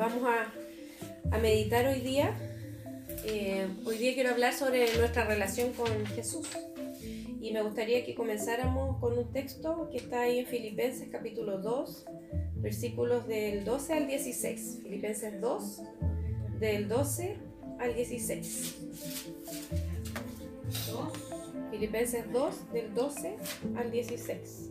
vamos 0.00 0.22
a, 0.24 0.50
a 1.36 1.38
meditar 1.38 1.86
hoy 1.86 2.00
día. 2.00 2.34
Eh, 3.26 3.68
hoy 3.84 3.98
día 3.98 4.14
quiero 4.14 4.30
hablar 4.30 4.54
sobre 4.54 4.96
nuestra 4.96 5.26
relación 5.26 5.74
con 5.74 6.06
Jesús. 6.06 6.48
Y 7.42 7.52
me 7.52 7.62
gustaría 7.62 8.04
que 8.04 8.14
comenzáramos 8.14 8.98
con 8.98 9.18
un 9.18 9.30
texto 9.30 9.88
que 9.90 9.98
está 9.98 10.22
ahí 10.22 10.38
en 10.38 10.46
Filipenses 10.46 11.08
capítulo 11.12 11.58
2, 11.58 12.06
versículos 12.56 13.28
del 13.28 13.64
12 13.64 13.92
al 13.92 14.06
16. 14.08 14.80
Filipenses 14.82 15.38
2, 15.38 15.82
del 16.58 16.88
12 16.88 17.36
al 17.78 17.94
16. 17.94 18.76
Filipenses 21.70 22.32
2, 22.32 22.72
del 22.72 22.94
12 22.94 23.36
al 23.76 23.90
16. 23.90 24.70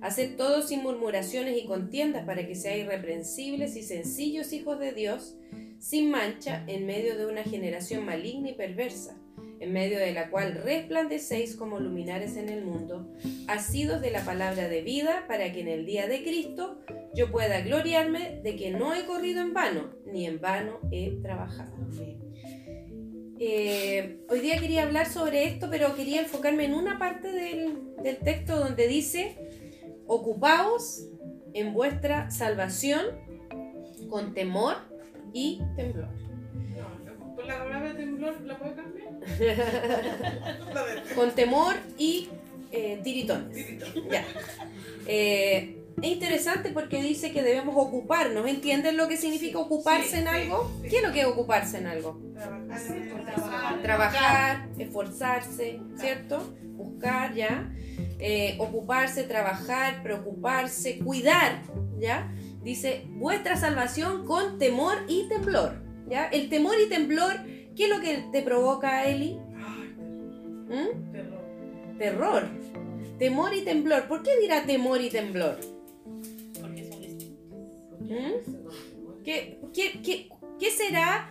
Haced 0.00 0.36
todo 0.36 0.62
sin 0.62 0.82
murmuraciones 0.82 1.56
y 1.56 1.66
contiendas 1.66 2.24
para 2.24 2.46
que 2.46 2.54
seáis 2.54 2.84
irreprensibles 2.84 3.76
y 3.76 3.82
sencillos 3.82 4.52
hijos 4.52 4.78
de 4.78 4.92
Dios, 4.92 5.36
sin 5.78 6.10
mancha 6.10 6.64
en 6.66 6.86
medio 6.86 7.16
de 7.16 7.26
una 7.26 7.42
generación 7.42 8.04
maligna 8.04 8.50
y 8.50 8.54
perversa, 8.54 9.18
en 9.60 9.72
medio 9.72 9.98
de 9.98 10.12
la 10.12 10.30
cual 10.30 10.54
resplandecéis 10.54 11.56
como 11.56 11.80
luminares 11.80 12.36
en 12.36 12.48
el 12.48 12.64
mundo, 12.64 13.12
asidos 13.46 14.00
de 14.00 14.10
la 14.10 14.24
palabra 14.24 14.68
de 14.68 14.82
vida, 14.82 15.24
para 15.28 15.52
que 15.52 15.60
en 15.60 15.68
el 15.68 15.86
día 15.86 16.06
de 16.06 16.22
Cristo 16.22 16.80
yo 17.14 17.30
pueda 17.30 17.60
gloriarme 17.60 18.40
de 18.42 18.56
que 18.56 18.70
no 18.70 18.94
he 18.94 19.06
corrido 19.06 19.40
en 19.40 19.54
vano, 19.54 19.90
ni 20.06 20.26
en 20.26 20.40
vano 20.40 20.80
he 20.90 21.12
trabajado. 21.22 21.74
Eh, 23.38 24.18
hoy 24.30 24.40
día 24.40 24.58
quería 24.58 24.84
hablar 24.84 25.06
sobre 25.06 25.44
esto, 25.44 25.68
pero 25.70 25.94
quería 25.94 26.22
enfocarme 26.22 26.64
en 26.64 26.74
una 26.74 26.98
parte 26.98 27.28
del 27.30 28.18
texto 28.18 28.58
donde 28.58 28.88
dice, 28.88 29.36
ocupaos 30.06 31.08
en 31.52 31.72
vuestra 31.72 32.30
salvación 32.30 33.06
con 34.10 34.34
temor 34.34 34.76
y 35.32 35.60
temblor. 35.76 36.08
No, 36.76 37.44
la 37.44 37.58
palabra 37.58 37.96
temblor, 37.96 38.40
¿la 38.42 38.58
puede 38.58 38.74
cambiar? 38.74 39.06
Con 41.14 41.34
temor 41.34 41.74
y 41.98 42.28
eh, 42.72 43.00
tiritones. 43.02 43.78
Ya. 44.10 44.24
Eh, 45.06 45.85
es 46.02 46.08
interesante 46.10 46.70
porque 46.70 47.02
dice 47.02 47.32
que 47.32 47.42
debemos 47.42 47.74
ocuparnos. 47.76 48.46
¿Entienden 48.46 48.96
lo 48.96 49.08
que 49.08 49.16
significa 49.16 49.58
ocuparse 49.58 50.08
Sí, 50.10 50.16
en 50.16 50.22
sí, 50.22 50.28
algo? 50.28 50.70
sí. 50.82 50.88
¿Qué 50.88 50.96
es 50.98 51.02
lo 51.02 51.12
que 51.12 51.20
es 51.20 51.26
ocuparse 51.26 51.78
en 51.78 51.86
algo? 51.86 52.20
Trabajar. 52.34 53.82
Trabajar, 53.82 54.68
esforzarse, 54.78 55.80
¿cierto? 55.98 56.54
Buscar, 56.76 57.34
¿ya? 57.34 57.72
Eh, 58.18 58.56
ocuparse, 58.58 59.24
trabajar, 59.24 60.02
preocuparse, 60.02 60.98
cuidar, 60.98 61.62
¿ya? 61.98 62.30
Dice, 62.62 63.04
vuestra 63.10 63.56
salvación 63.56 64.26
con 64.26 64.58
temor 64.58 64.96
y 65.08 65.28
temblor, 65.28 65.82
¿ya? 66.08 66.26
El 66.26 66.48
temor 66.48 66.74
y 66.84 66.88
temblor, 66.88 67.32
¿qué 67.76 67.84
es 67.84 67.88
lo 67.88 68.00
que 68.00 68.24
te 68.32 68.42
provoca, 68.42 69.04
Eli? 69.06 69.38
Ay, 69.56 69.94
¿Mm? 70.68 71.12
terror. 71.12 71.96
Terror. 71.98 72.48
Temor 73.18 73.54
y 73.54 73.62
temblor. 73.62 74.08
¿Por 74.08 74.22
qué 74.22 74.38
dirá 74.40 74.64
temor 74.66 75.00
y 75.00 75.08
temblor? 75.08 75.58
¿Mm? 78.08 79.22
¿Qué, 79.24 79.58
qué- 79.74 80.00
qué- 80.04 80.28
qué 80.58 80.70
será, 80.70 81.30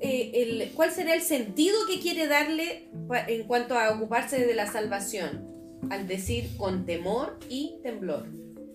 eh, 0.00 0.30
el, 0.34 0.70
cuál 0.72 0.90
será 0.90 1.14
el 1.14 1.22
sentido 1.22 1.76
que 1.88 2.00
quiere 2.00 2.26
darle 2.28 2.88
en 3.28 3.44
cuanto 3.44 3.76
a 3.78 3.90
ocuparse 3.94 4.44
de 4.46 4.54
la 4.54 4.66
salvación? 4.70 5.48
Al 5.90 6.06
decir 6.06 6.56
con 6.56 6.86
temor 6.86 7.38
y 7.48 7.74
temblor. 7.82 8.26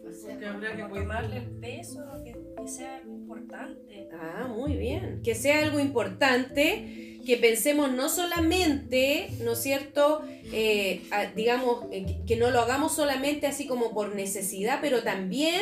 O 0.07 0.13
sea, 0.13 0.31
Porque 0.33 0.45
habrá 0.45 0.75
que 0.75 0.83
cuidarle. 0.89 1.37
el 1.37 1.43
peso, 1.59 1.99
que, 2.23 2.33
que 2.33 2.67
sea 2.67 2.97
algo 2.97 3.13
importante. 3.13 4.09
Ah, 4.13 4.47
muy 4.53 4.75
bien. 4.75 5.21
Que 5.23 5.33
sea 5.35 5.59
algo 5.63 5.79
importante, 5.79 7.19
que 7.25 7.37
pensemos 7.37 7.91
no 7.91 8.09
solamente, 8.09 9.29
¿no 9.43 9.53
es 9.53 9.59
cierto? 9.59 10.21
Eh, 10.51 11.01
a- 11.11 11.25
digamos, 11.27 11.85
eh, 11.91 12.17
que 12.27 12.35
no 12.35 12.51
lo 12.51 12.59
hagamos 12.59 12.93
solamente 12.95 13.47
así 13.47 13.67
como 13.67 13.93
por 13.93 14.13
necesidad, 14.15 14.79
pero 14.81 15.03
también 15.03 15.61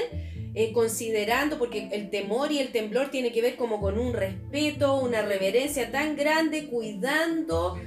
eh, 0.55 0.71
considerando, 0.71 1.59
porque 1.59 1.89
el 1.91 2.09
temor 2.09 2.51
y 2.51 2.59
el 2.59 2.71
temblor 2.71 3.11
tiene 3.11 3.33
que 3.33 3.41
ver 3.41 3.57
como 3.57 3.81
con 3.81 3.99
un 3.99 4.13
respeto, 4.13 4.99
una 4.99 5.21
reverencia 5.21 5.91
tan 5.91 6.16
grande, 6.16 6.67
cuidando 6.67 7.77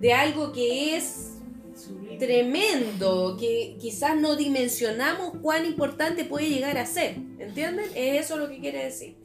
de 0.00 0.12
algo 0.12 0.52
que 0.52 0.96
es 0.96 1.32
tremendo, 2.18 3.36
que 3.38 3.76
quizás 3.80 4.16
no 4.16 4.36
dimensionamos 4.36 5.34
cuán 5.42 5.66
importante 5.66 6.24
puede 6.24 6.48
llegar 6.48 6.78
a 6.78 6.86
ser. 6.86 7.16
¿Entienden? 7.38 7.86
Es 7.96 8.26
eso 8.26 8.36
lo 8.36 8.48
que 8.48 8.60
quiere 8.60 8.84
decir. 8.84 9.16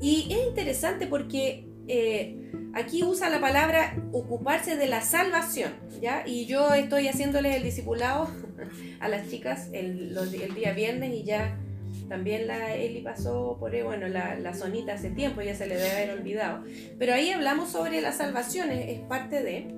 Y 0.00 0.28
es 0.30 0.46
interesante 0.46 1.08
porque 1.08 1.66
eh, 1.88 2.36
aquí 2.74 3.02
usa 3.02 3.28
la 3.28 3.40
palabra 3.40 3.96
ocuparse 4.12 4.76
de 4.76 4.86
la 4.86 5.00
salvación, 5.02 5.72
¿ya? 6.00 6.22
Y 6.26 6.46
yo 6.46 6.74
estoy 6.74 7.08
haciéndoles 7.08 7.56
el 7.56 7.62
discipulado 7.64 8.30
a 9.00 9.08
las 9.08 9.28
chicas 9.28 9.68
el, 9.72 10.14
día 10.54 10.72
viernes 10.72 11.12
y 11.14 11.24
ya 11.24 11.58
también 12.08 12.46
la 12.46 12.74
Eli 12.74 13.00
pasó 13.00 13.56
por 13.58 13.72
ahí, 13.72 13.82
bueno, 13.82 14.08
la, 14.08 14.36
la 14.36 14.54
Sonita 14.54 14.94
hace 14.94 15.10
tiempo, 15.10 15.42
ya 15.42 15.54
se 15.54 15.66
le 15.66 15.76
debe 15.76 15.90
haber 15.90 16.18
olvidado. 16.18 16.64
Pero 16.98 17.14
ahí 17.14 17.30
hablamos 17.30 17.70
sobre 17.70 18.00
la 18.00 18.12
salvación, 18.12 18.70
es, 18.70 18.98
es 18.98 19.00
parte 19.00 19.42
de... 19.42 19.74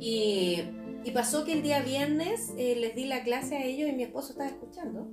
Y, 0.00 0.62
y 1.04 1.10
pasó 1.12 1.44
que 1.44 1.52
el 1.52 1.62
día 1.62 1.80
viernes 1.80 2.52
eh, 2.56 2.76
les 2.76 2.94
di 2.94 3.04
la 3.04 3.22
clase 3.22 3.56
a 3.56 3.64
ellos 3.64 3.88
y 3.88 3.92
mi 3.92 4.02
esposo 4.02 4.32
estaba 4.32 4.48
escuchando. 4.48 5.08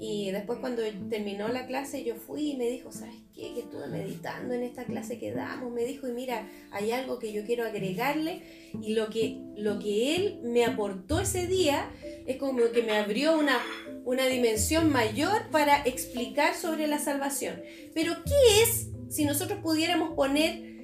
Y 0.00 0.30
después 0.32 0.58
cuando 0.58 0.82
terminó 1.08 1.48
la 1.48 1.66
clase 1.66 2.04
yo 2.04 2.16
fui 2.16 2.52
y 2.52 2.56
me 2.56 2.68
dijo, 2.68 2.90
¿sabes 2.90 3.23
Que 3.34 3.58
estuve 3.58 3.88
meditando 3.88 4.54
en 4.54 4.62
esta 4.62 4.84
clase 4.84 5.18
que 5.18 5.32
damos. 5.32 5.72
Me 5.72 5.84
dijo, 5.84 6.06
y 6.06 6.12
mira, 6.12 6.48
hay 6.70 6.92
algo 6.92 7.18
que 7.18 7.32
yo 7.32 7.44
quiero 7.44 7.64
agregarle. 7.64 8.42
Y 8.80 8.94
lo 8.94 9.10
que, 9.10 9.40
lo 9.56 9.80
que 9.80 10.14
él 10.14 10.40
me 10.44 10.64
aportó 10.64 11.18
ese 11.18 11.48
día 11.48 11.90
es 12.26 12.36
como 12.36 12.70
que 12.72 12.82
me 12.82 12.96
abrió 12.96 13.36
una, 13.36 13.58
una 14.04 14.26
dimensión 14.26 14.92
mayor 14.92 15.50
para 15.50 15.82
explicar 15.82 16.54
sobre 16.54 16.86
la 16.86 17.00
salvación. 17.00 17.60
Pero 17.92 18.14
¿qué 18.24 18.62
es 18.62 18.88
si 19.08 19.24
nosotros 19.24 19.58
pudiéramos 19.62 20.14
poner 20.14 20.74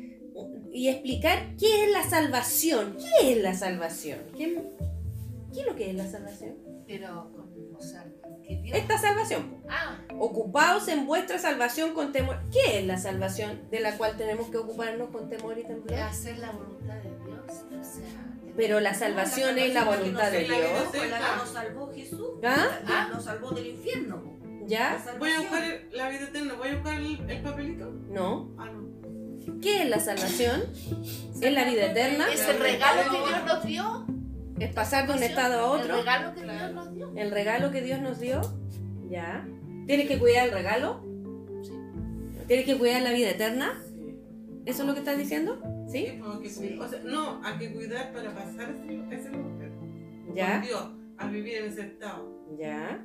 y 0.72 0.88
explicar 0.88 1.54
qué 1.56 1.84
es 1.84 1.92
la 1.92 2.02
salvación? 2.02 2.96
¿Qué 2.98 3.32
es 3.32 3.38
la 3.42 3.54
salvación? 3.54 4.18
¿Qué, 4.36 4.60
qué 5.54 5.60
es 5.60 5.66
lo 5.66 5.76
que 5.76 5.90
es 5.90 5.94
la 5.94 6.10
salvación? 6.10 6.56
Pero. 6.86 7.30
Esta 8.72 8.98
salvación. 8.98 9.56
Ah, 9.68 9.96
Ocupaos 10.18 10.88
en 10.88 11.06
vuestra 11.06 11.38
salvación 11.38 11.94
con 11.94 12.12
temor. 12.12 12.38
¿Qué 12.52 12.78
es 12.80 12.86
la 12.86 12.98
salvación 12.98 13.68
de 13.70 13.80
la 13.80 13.96
cual 13.96 14.16
tenemos 14.16 14.48
que 14.50 14.56
ocuparnos 14.58 15.10
con 15.10 15.28
temor 15.28 15.56
y 15.58 15.62
de 15.62 15.68
temblor? 15.68 15.98
hacer 16.00 16.38
la 16.38 16.50
voluntad 16.52 16.94
de 16.96 17.10
Dios. 17.24 17.64
O 17.80 17.84
sea. 17.84 18.26
Pero 18.56 18.80
la 18.80 18.94
salvación 18.94 19.56
es 19.58 19.72
la 19.72 19.84
voluntad 19.84 20.30
de 20.30 20.46
la 20.48 20.56
Dios. 20.56 20.70
la 20.92 21.18
que 21.18 21.36
nos 21.38 21.48
salvó 21.50 21.92
Jesús. 21.94 22.28
¿Ah? 22.44 22.66
La 22.86 23.06
que 23.06 23.14
nos 23.14 23.24
salvó 23.24 23.50
del 23.52 23.66
infierno. 23.68 24.38
¿Ya? 24.66 25.00
La 25.06 25.18
Voy 25.18 25.30
a 25.30 25.34
salvación. 25.36 25.42
buscar 25.42 25.64
el- 25.64 25.88
la 25.96 26.08
vida 26.10 26.24
eterna. 26.24 26.54
Voy 26.54 26.68
a 26.68 26.74
buscar 26.74 26.94
el, 27.00 27.30
el 27.30 27.42
papelito. 27.42 27.90
No. 28.08 28.50
Ah, 28.58 28.66
no. 28.66 29.60
¿Qué 29.62 29.82
es 29.82 29.88
la 29.88 30.00
salvación? 30.00 30.62
¿Es 31.40 31.52
la 31.52 31.64
vida 31.64 31.86
eterna? 31.86 32.30
Es 32.30 32.46
el 32.46 32.58
regalo 32.58 33.02
que 33.10 33.16
Dios 33.18 33.44
nos 33.46 33.64
dio. 33.64 34.06
¿Es 34.60 34.72
pasar 34.74 35.06
de 35.06 35.14
un 35.14 35.22
estado 35.22 35.72
a 35.74 35.76
El 35.76 35.82
otro? 35.82 35.96
regalo 35.96 36.34
que 36.34 36.42
Dios 36.42 36.72
nos 36.72 36.94
dio. 36.94 37.12
¿El 37.16 37.30
regalo 37.30 37.70
que 37.70 37.82
Dios 37.82 38.00
nos 38.00 38.20
dio? 38.20 38.40
¿Ya? 39.10 39.46
¿Tienes 39.86 40.06
que 40.06 40.18
cuidar 40.18 40.46
el 40.48 40.52
regalo? 40.54 41.02
Sí. 41.62 41.72
¿Tienes 42.46 42.66
que 42.66 42.76
cuidar 42.78 43.02
la 43.02 43.12
vida 43.12 43.30
eterna? 43.30 43.82
Sí. 43.94 44.14
¿Eso 44.66 44.82
es 44.82 44.86
lo 44.88 44.92
que 44.94 45.00
estás 45.00 45.18
diciendo? 45.18 45.60
Sí, 45.90 45.98
¿Sí? 45.98 46.06
hay 46.22 46.40
que 46.42 46.48
Sí. 46.48 46.60
cuidar. 46.60 46.86
O 46.86 46.88
sea, 46.88 47.00
no, 47.04 47.40
hay 47.44 47.58
que 47.58 47.72
cuidar 47.72 48.12
para 48.12 48.34
pasar 48.34 48.70
ese, 48.70 49.16
ese 49.16 49.30
lugar. 49.30 49.70
¿Ya? 50.34 50.52
Con 50.58 50.62
Dios, 50.62 50.84
a 51.18 51.26
vivir 51.28 51.54
en 51.56 51.64
ese 51.72 51.80
estado. 51.82 52.38
¿Ya? 52.58 53.04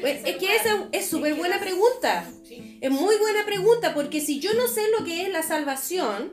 Pues, 0.00 0.20
es 0.26 0.36
que 0.36 0.54
esa 0.54 0.88
es 0.92 1.06
súper 1.08 1.34
buena 1.34 1.56
la- 1.56 1.62
pregunta. 1.62 2.24
Sí. 2.44 2.78
Es 2.80 2.90
muy 2.90 3.16
buena 3.18 3.44
pregunta 3.46 3.94
porque 3.94 4.20
si 4.20 4.38
yo 4.40 4.52
no 4.54 4.66
sé 4.66 4.82
lo 4.98 5.04
que 5.06 5.22
es 5.22 5.32
la 5.32 5.42
salvación 5.42 6.32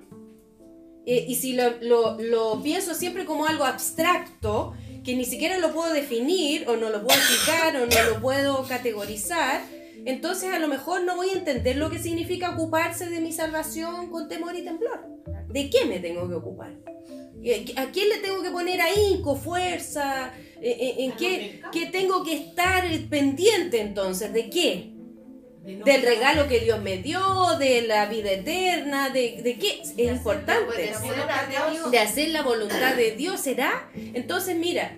eh, 1.06 1.26
y 1.28 1.36
si 1.36 1.54
lo, 1.54 1.64
lo- 1.82 2.18
lo 2.20 2.62
pienso 2.64 2.94
siempre 2.94 3.26
como 3.26 3.46
algo 3.46 3.64
abstracto, 3.66 4.74
que 5.04 5.16
ni 5.16 5.26
siquiera 5.26 5.58
lo 5.58 5.74
puedo 5.74 5.94
definir 5.94 6.68
o 6.70 6.78
no 6.78 6.90
lo 6.90 7.04
puedo 7.04 7.18
explicar 7.20 7.76
o 7.76 7.86
no 7.86 8.04
lo 8.14 8.22
puedo 8.22 8.64
categorizar, 8.68 9.62
entonces 10.06 10.54
a 10.54 10.60
lo 10.60 10.68
mejor 10.68 11.04
no 11.04 11.16
voy 11.16 11.30
a 11.30 11.34
entender 11.34 11.76
lo 11.78 11.90
que 11.90 12.00
significa 12.00 12.52
ocuparse 12.52 13.10
de 13.10 13.20
mi 13.20 13.32
salvación 13.34 14.10
con 14.10 14.28
temor 14.30 14.56
y 14.56 14.64
temblor. 14.64 15.06
¿De 15.50 15.70
qué 15.70 15.86
me 15.86 16.00
tengo 16.00 16.28
que 16.30 16.36
ocupar? 16.36 16.74
¿Y 17.42 17.52
¿A 17.78 17.92
quién 17.92 18.08
le 18.10 18.18
tengo 18.20 18.42
que 18.42 18.50
poner 18.52 18.80
ahínco, 18.82 19.36
fuerza? 19.36 20.34
¿En, 20.62 20.80
en- 20.80 21.12
en 21.12 21.18
qué, 21.18 21.62
qué 21.74 21.86
tengo 21.88 22.24
que 22.24 22.34
estar 22.38 22.86
pendiente 23.10 23.82
entonces? 23.82 24.32
¿De 24.32 24.50
qué? 24.50 24.93
Del 25.64 26.02
regalo 26.02 26.50
que 26.50 26.60
Dios 26.60 26.82
me 26.82 26.98
dio, 26.98 27.22
de 27.58 27.84
la 27.84 28.08
vida 28.08 28.32
eterna, 28.32 29.10
de, 29.10 29.42
de 29.42 29.58
qué 29.58 29.82
es 29.82 29.98
importante 29.98 30.92
Dios. 31.72 31.90
de 31.90 32.00
hacer 32.00 32.30
la 32.30 32.42
voluntad 32.42 32.96
de 32.96 33.12
Dios, 33.12 33.40
¿será? 33.40 33.90
Entonces, 33.96 34.58
mira, 34.58 34.98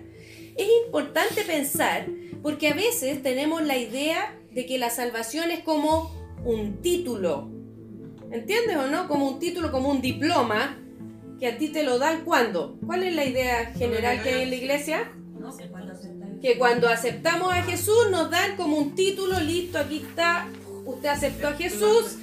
es 0.56 0.68
importante 0.84 1.42
pensar, 1.42 2.06
porque 2.42 2.68
a 2.68 2.74
veces 2.74 3.22
tenemos 3.22 3.62
la 3.62 3.76
idea 3.76 4.34
de 4.50 4.66
que 4.66 4.78
la 4.78 4.90
salvación 4.90 5.52
es 5.52 5.60
como 5.60 6.10
un 6.44 6.82
título, 6.82 7.48
¿entiendes 8.32 8.76
o 8.76 8.88
no? 8.88 9.06
Como 9.06 9.28
un 9.28 9.38
título, 9.38 9.70
como 9.70 9.90
un 9.90 10.00
diploma, 10.00 10.78
que 11.38 11.46
a 11.46 11.58
ti 11.58 11.68
te 11.68 11.84
lo 11.84 11.98
dan 11.98 12.24
cuando. 12.24 12.76
¿Cuál 12.86 13.04
es 13.04 13.14
la 13.14 13.24
idea 13.24 13.66
general 13.74 14.22
que 14.22 14.30
hay 14.30 14.42
en 14.42 14.50
la 14.50 14.56
iglesia? 14.56 15.12
No 15.38 15.52
sé 15.52 15.68
cuándo 15.68 15.92
aceptar. 15.92 16.15
Que 16.42 16.58
cuando 16.58 16.88
aceptamos 16.88 17.52
a 17.52 17.62
Jesús 17.62 18.10
nos 18.10 18.30
dan 18.30 18.56
como 18.56 18.76
un 18.76 18.94
título, 18.94 19.40
listo, 19.40 19.78
aquí 19.78 20.04
está, 20.06 20.48
usted 20.84 21.08
aceptó 21.08 21.48
a 21.48 21.52
Jesús, 21.52 22.16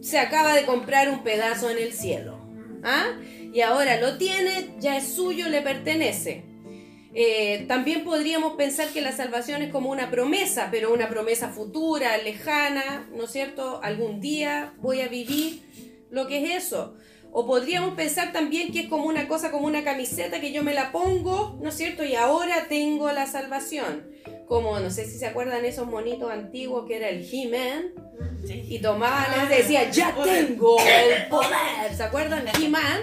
se 0.00 0.18
acaba 0.18 0.54
de 0.54 0.64
comprar 0.64 1.08
un 1.08 1.22
pedazo 1.22 1.70
en 1.70 1.78
el 1.78 1.92
cielo. 1.92 2.38
¿ah? 2.82 3.06
Y 3.52 3.60
ahora 3.60 4.00
lo 4.00 4.18
tiene, 4.18 4.74
ya 4.80 4.96
es 4.96 5.14
suyo, 5.14 5.48
le 5.48 5.62
pertenece. 5.62 6.44
Eh, 7.16 7.64
también 7.68 8.02
podríamos 8.02 8.54
pensar 8.54 8.88
que 8.88 9.00
la 9.00 9.12
salvación 9.12 9.62
es 9.62 9.70
como 9.70 9.90
una 9.90 10.10
promesa, 10.10 10.68
pero 10.72 10.92
una 10.92 11.08
promesa 11.08 11.48
futura, 11.48 12.18
lejana, 12.18 13.08
¿no 13.14 13.24
es 13.24 13.30
cierto? 13.30 13.80
Algún 13.84 14.20
día 14.20 14.74
voy 14.78 15.00
a 15.00 15.08
vivir 15.08 15.62
lo 16.10 16.26
que 16.26 16.44
es 16.44 16.64
eso. 16.64 16.96
O 17.36 17.46
podríamos 17.46 17.94
pensar 17.94 18.32
también 18.32 18.70
que 18.72 18.82
es 18.82 18.88
como 18.88 19.06
una 19.06 19.26
cosa, 19.26 19.50
como 19.50 19.66
una 19.66 19.82
camiseta 19.82 20.40
que 20.40 20.52
yo 20.52 20.62
me 20.62 20.72
la 20.72 20.92
pongo, 20.92 21.58
¿no 21.60 21.70
es 21.70 21.74
cierto? 21.74 22.04
Y 22.04 22.14
ahora 22.14 22.66
tengo 22.68 23.10
la 23.10 23.26
salvación. 23.26 24.06
Como, 24.46 24.78
no 24.78 24.88
sé 24.88 25.04
si 25.04 25.18
se 25.18 25.26
acuerdan 25.26 25.64
esos 25.64 25.88
monitos 25.88 26.30
antiguos 26.30 26.86
que 26.86 26.96
era 26.96 27.08
el 27.08 27.28
He-Man, 27.28 27.92
y 28.46 28.78
tomaban 28.78 29.26
Ah, 29.28 29.48
y 29.52 29.56
decía, 29.56 29.90
ya 29.90 30.14
tengo 30.14 30.76
el 30.78 31.26
poder. 31.26 31.94
¿Se 31.96 32.02
acuerdan? 32.04 32.44
He-Man. 32.60 33.02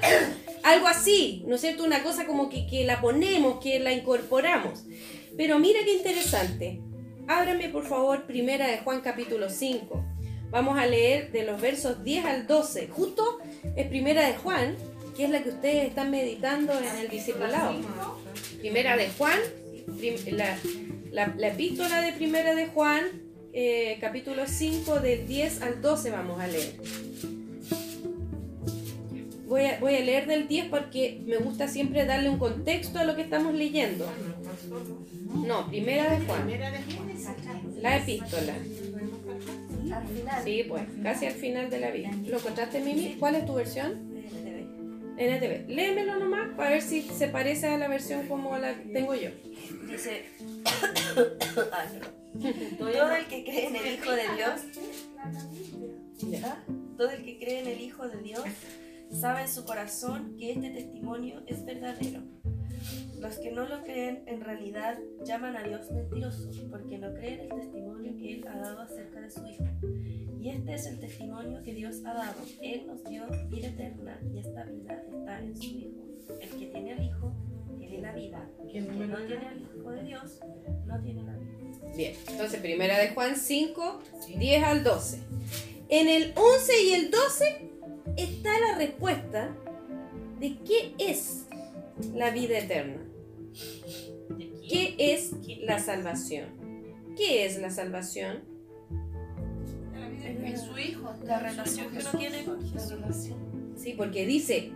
Algo 0.63 0.87
así, 0.87 1.43
¿no 1.45 1.55
es 1.55 1.61
cierto? 1.61 1.83
Una 1.83 2.01
cosa 2.01 2.25
como 2.25 2.47
que, 2.47 2.65
que 2.67 2.85
la 2.85 3.01
ponemos, 3.01 3.59
que 3.59 3.81
la 3.81 3.91
incorporamos. 3.91 4.85
Pero 5.35 5.59
mira 5.59 5.81
qué 5.83 5.93
interesante. 5.93 6.79
Ábrame 7.27 7.67
por 7.67 7.85
favor 7.85 8.25
primera 8.27 8.67
de 8.67 8.77
Juan 8.77 9.01
capítulo 9.01 9.49
5. 9.49 10.05
Vamos 10.51 10.77
a 10.77 10.85
leer 10.85 11.31
de 11.31 11.43
los 11.43 11.59
versos 11.59 12.03
10 12.03 12.25
al 12.25 12.47
12. 12.47 12.87
Justo 12.89 13.39
es 13.75 13.87
primera 13.87 14.25
de 14.27 14.33
Juan, 14.35 14.75
que 15.15 15.25
es 15.25 15.29
la 15.29 15.43
que 15.43 15.49
ustedes 15.49 15.87
están 15.89 16.09
meditando 16.11 16.73
en 16.77 16.85
el 17.01 17.09
discipulado. 17.09 17.73
Primera 18.59 18.95
de 18.97 19.09
Juan, 19.09 19.39
prim- 19.97 20.15
la, 20.37 20.57
la- 21.11 21.33
la 21.37 21.47
epístola 21.49 22.01
de 22.01 22.13
primera 22.13 22.55
de 22.55 22.67
Juan, 22.67 23.03
eh, 23.53 23.97
capítulo 23.99 24.43
5, 24.47 24.99
del 25.01 25.27
10 25.27 25.61
al 25.61 25.81
12 25.81 26.09
vamos 26.11 26.39
a 26.39 26.47
leer. 26.47 26.73
Voy 29.47 29.65
a, 29.65 29.79
voy 29.81 29.95
a 29.95 29.99
leer 29.99 30.27
del 30.27 30.47
10 30.47 30.67
porque 30.69 31.21
me 31.25 31.35
gusta 31.37 31.67
siempre 31.67 32.05
darle 32.05 32.29
un 32.29 32.37
contexto 32.39 32.99
a 32.99 33.03
lo 33.03 33.15
que 33.17 33.21
estamos 33.23 33.53
leyendo. 33.53 34.09
No, 35.45 35.67
primera 35.67 36.09
de 36.17 36.25
Juan, 36.25 36.41
Primera 36.43 36.71
de 36.71 36.77
Juan. 36.83 37.09
la 37.81 37.97
epístola. 37.97 38.53
Al 39.93 40.07
final. 40.07 40.43
Sí, 40.43 40.63
pues, 40.67 40.83
casi 41.03 41.25
al 41.25 41.33
final 41.33 41.69
de 41.69 41.79
la 41.79 41.91
vida. 41.91 42.09
¿Lo 42.25 42.37
encontraste, 42.37 42.79
Mimi? 42.79 43.17
¿Cuál 43.19 43.35
es 43.35 43.45
tu 43.45 43.53
versión? 43.55 44.11
NTV. 45.17 45.67
Léemelo 45.69 46.17
nomás 46.17 46.49
para 46.55 46.71
ver 46.71 46.81
si 46.81 47.01
se 47.03 47.27
parece 47.27 47.67
a 47.67 47.77
la 47.77 47.87
versión 47.87 48.27
como 48.27 48.57
la 48.57 48.73
tengo 48.93 49.13
yo. 49.13 49.29
Dice, 49.87 50.25
todo 52.79 53.11
el 53.11 53.25
que 53.27 53.43
cree 53.43 53.67
en 53.67 53.75
el 53.75 53.93
Hijo 53.93 54.11
de 54.11 54.23
Dios, 54.35 54.61
Ya. 56.41 56.63
todo 56.97 57.11
el 57.11 57.23
que 57.23 57.37
cree 57.37 57.59
en 57.59 57.67
el 57.67 57.81
Hijo 57.81 58.07
de 58.07 58.17
Dios, 58.21 58.43
sabe 59.11 59.41
en 59.41 59.49
su 59.49 59.63
corazón 59.65 60.37
que 60.39 60.53
este 60.53 60.69
testimonio 60.71 61.43
es 61.45 61.65
verdadero. 61.65 62.21
Los 63.19 63.37
que 63.37 63.51
no 63.51 63.67
lo 63.67 63.83
creen 63.83 64.23
en 64.25 64.41
realidad 64.41 64.97
llaman 65.23 65.55
a 65.55 65.63
Dios 65.63 65.91
mentiroso, 65.91 66.49
porque 66.69 66.97
no 66.97 67.13
creen 67.13 67.41
el 67.41 67.49
testimonio 67.49 68.15
que 68.17 68.33
Él 68.33 68.47
ha 68.47 68.57
dado 68.57 68.81
acerca 68.81 69.21
de 69.21 69.29
su 69.29 69.45
Hijo. 69.45 69.63
Y 70.39 70.49
este 70.49 70.73
es 70.73 70.87
el 70.87 70.99
testimonio 70.99 71.61
que 71.61 71.73
Dios 71.73 71.97
ha 72.05 72.13
dado. 72.13 72.41
Él 72.61 72.87
nos 72.87 73.03
dio 73.03 73.27
vida 73.49 73.67
eterna 73.67 74.19
y 74.33 74.39
esta 74.39 74.63
vida 74.63 75.03
está 75.11 75.39
en 75.39 75.55
su 75.55 75.63
Hijo. 75.65 76.01
El 76.41 76.49
que 76.49 76.65
tiene 76.65 76.93
al 76.93 77.03
Hijo 77.03 77.31
tiene 77.77 78.01
la 78.01 78.13
vida. 78.13 78.49
El 78.63 78.71
que 78.71 78.81
no 78.81 79.17
tiene 79.17 79.47
al 79.47 79.61
Hijo 79.61 79.91
de 79.91 80.03
Dios 80.03 80.39
no 80.85 80.99
tiene 81.01 81.23
la 81.23 81.37
vida. 81.37 81.95
Bien, 81.95 82.15
entonces 82.27 82.59
primera 82.59 82.97
de 82.97 83.09
Juan 83.09 83.35
5, 83.35 84.01
10 84.37 84.63
al 84.63 84.83
12. 84.83 85.19
En 85.89 86.07
el 86.07 86.33
11 86.35 86.83
y 86.85 86.93
el 86.93 87.11
12 87.11 87.69
está 88.17 88.49
la 88.59 88.77
respuesta 88.77 89.55
de 90.39 90.57
qué 90.65 90.95
es 90.97 91.45
la 92.13 92.31
vida 92.31 92.57
eterna. 92.57 93.01
¿Qué 94.67 94.95
es 94.97 95.31
la 95.61 95.79
salvación? 95.79 96.45
¿Qué 97.17 97.45
es 97.45 97.59
la 97.59 97.69
salvación? 97.69 98.39
En 100.23 100.57
su 100.57 100.77
hijo. 100.77 101.13
La 101.25 101.39
relación 101.39 101.91
que 101.91 101.99
uno 101.99 102.11
tiene 102.17 102.45
con 102.45 102.61
Jesús. 102.71 103.33
Sí, 103.75 103.93
porque 103.97 104.25
dice, 104.25 104.71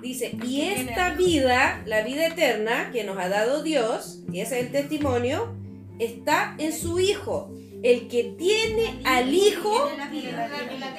dice, 0.00 0.36
y 0.44 0.62
esta 0.62 1.14
vida, 1.14 1.82
la 1.86 2.02
vida 2.02 2.26
eterna 2.26 2.90
que 2.92 3.04
nos 3.04 3.18
ha 3.18 3.28
dado 3.28 3.62
Dios, 3.62 4.22
y 4.32 4.40
ese 4.40 4.58
es 4.58 4.66
el 4.66 4.72
testimonio, 4.72 5.54
está 5.98 6.56
en 6.58 6.72
su 6.72 6.98
Hijo. 6.98 7.52
El 7.82 8.08
que 8.08 8.34
tiene 8.38 9.00
al 9.04 9.34
Hijo 9.34 9.88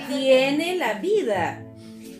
tiene 0.10 0.76
la 0.76 0.96
vida. 0.96 1.66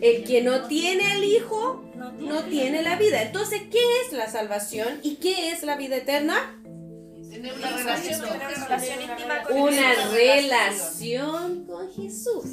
El 0.04 0.22
que 0.24 0.42
no 0.42 0.68
tiene 0.68 1.06
al 1.06 1.24
Hijo 1.24 1.82
no 2.18 2.44
tiene 2.44 2.82
la 2.82 2.96
vida. 2.96 3.22
Entonces, 3.22 3.62
¿qué 3.70 3.80
es 4.02 4.12
la 4.12 4.28
salvación 4.30 5.00
y 5.02 5.16
qué 5.16 5.50
es 5.50 5.62
la 5.62 5.76
vida 5.76 5.96
eterna? 5.96 6.60
Tener 7.30 7.54
una 7.54 7.70
relación 7.74 8.20
Una 8.22 8.86
íntima 9.02 9.42
con 9.44 9.58
Una 9.60 9.94
Jesús. 9.94 10.12
relación 10.12 11.66
con 11.66 11.90
Jesús. 11.90 12.46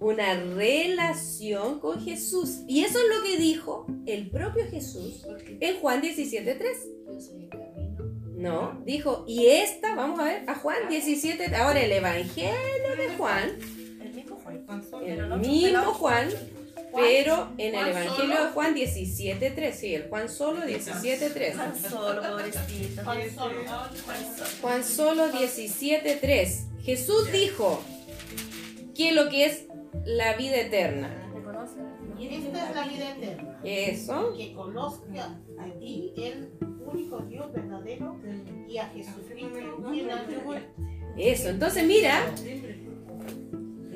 Una 0.00 0.34
relación 0.34 1.80
con 1.80 2.02
Jesús. 2.02 2.60
Y 2.66 2.84
eso 2.84 2.98
es 2.98 3.14
lo 3.14 3.22
que 3.22 3.36
dijo 3.36 3.86
el 4.06 4.30
propio 4.30 4.64
Jesús 4.70 5.26
en 5.60 5.76
Juan 5.80 6.00
17.3. 6.00 6.58
Yo 7.12 7.20
soy 7.20 7.42
el 7.42 7.48
camino. 7.50 8.04
No, 8.36 8.82
dijo, 8.86 9.24
y 9.28 9.48
esta, 9.48 9.94
vamos 9.94 10.18
a 10.20 10.24
ver, 10.24 10.44
a 10.48 10.54
Juan 10.54 10.88
17, 10.88 11.54
ahora 11.56 11.80
el 11.80 11.92
Evangelio 11.92 12.96
de 12.96 13.16
Juan, 13.18 13.58
El 15.04 15.38
mismo 15.38 15.82
Juan. 15.94 16.28
Pero- 16.28 16.56
Juan, 16.92 17.04
pero 17.04 17.48
en 17.58 17.74
el 17.74 17.88
Evangelio 17.88 18.44
de 18.44 18.50
Juan 18.52 18.74
17.3, 18.74 19.72
sí, 19.72 19.94
el 19.94 20.08
Juan 20.08 20.28
solo 20.28 20.60
17.3. 20.62 21.54
Juan 21.54 21.74
solo, 21.76 22.22
pobrecito. 22.22 23.02
Juan 23.04 23.30
solo. 23.34 23.60
Juan 24.62 24.84
solo 24.84 25.26
17.3. 25.32 26.82
Jesús 26.82 27.30
dijo 27.32 27.82
que 28.94 29.12
lo 29.12 29.28
que 29.28 29.44
es 29.46 29.66
la 30.04 30.36
vida 30.36 30.56
eterna. 30.56 31.22
Esta 32.18 32.70
es 32.70 32.74
la 32.74 32.86
vida 32.86 33.10
eterna. 33.16 33.60
Eso. 33.62 34.34
Que 34.36 34.54
conozca 34.54 35.38
a 35.58 35.78
ti, 35.78 36.12
el 36.16 36.50
único 36.86 37.18
Dios 37.20 37.52
verdadero, 37.52 38.16
y 38.68 38.78
a 38.78 38.86
Jesucristo, 38.88 39.84
quien. 39.90 40.08
Eso. 41.18 41.48
Entonces, 41.48 41.84
mira, 41.84 42.24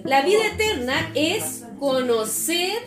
la 0.05 0.23
vida 0.23 0.47
eterna 0.47 1.13
es 1.15 1.65
conocer 1.79 2.79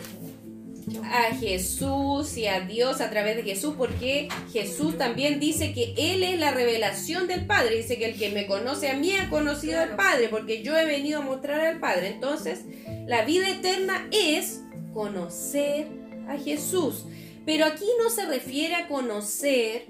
a 1.02 1.34
Jesús 1.34 2.36
y 2.36 2.46
a 2.46 2.60
Dios 2.60 3.00
a 3.00 3.10
través 3.10 3.36
de 3.36 3.42
Jesús, 3.42 3.74
porque 3.76 4.28
Jesús 4.52 4.98
también 4.98 5.40
dice 5.40 5.72
que 5.72 5.94
Él 5.96 6.22
es 6.22 6.38
la 6.38 6.50
revelación 6.50 7.26
del 7.26 7.46
Padre. 7.46 7.76
Dice 7.76 7.98
que 7.98 8.06
el 8.06 8.18
que 8.18 8.30
me 8.30 8.46
conoce 8.46 8.90
a 8.90 8.94
mí 8.94 9.12
ha 9.12 9.30
conocido 9.30 9.80
al 9.80 9.96
Padre, 9.96 10.28
porque 10.28 10.62
yo 10.62 10.76
he 10.76 10.84
venido 10.84 11.20
a 11.20 11.24
mostrar 11.24 11.60
al 11.60 11.80
Padre. 11.80 12.08
Entonces, 12.08 12.64
la 13.06 13.24
vida 13.24 13.48
eterna 13.48 14.08
es 14.10 14.62
conocer 14.92 15.88
a 16.28 16.36
Jesús. 16.36 17.06
Pero 17.46 17.66
aquí 17.66 17.86
no 18.02 18.10
se 18.10 18.26
refiere 18.26 18.74
a 18.74 18.88
conocer 18.88 19.86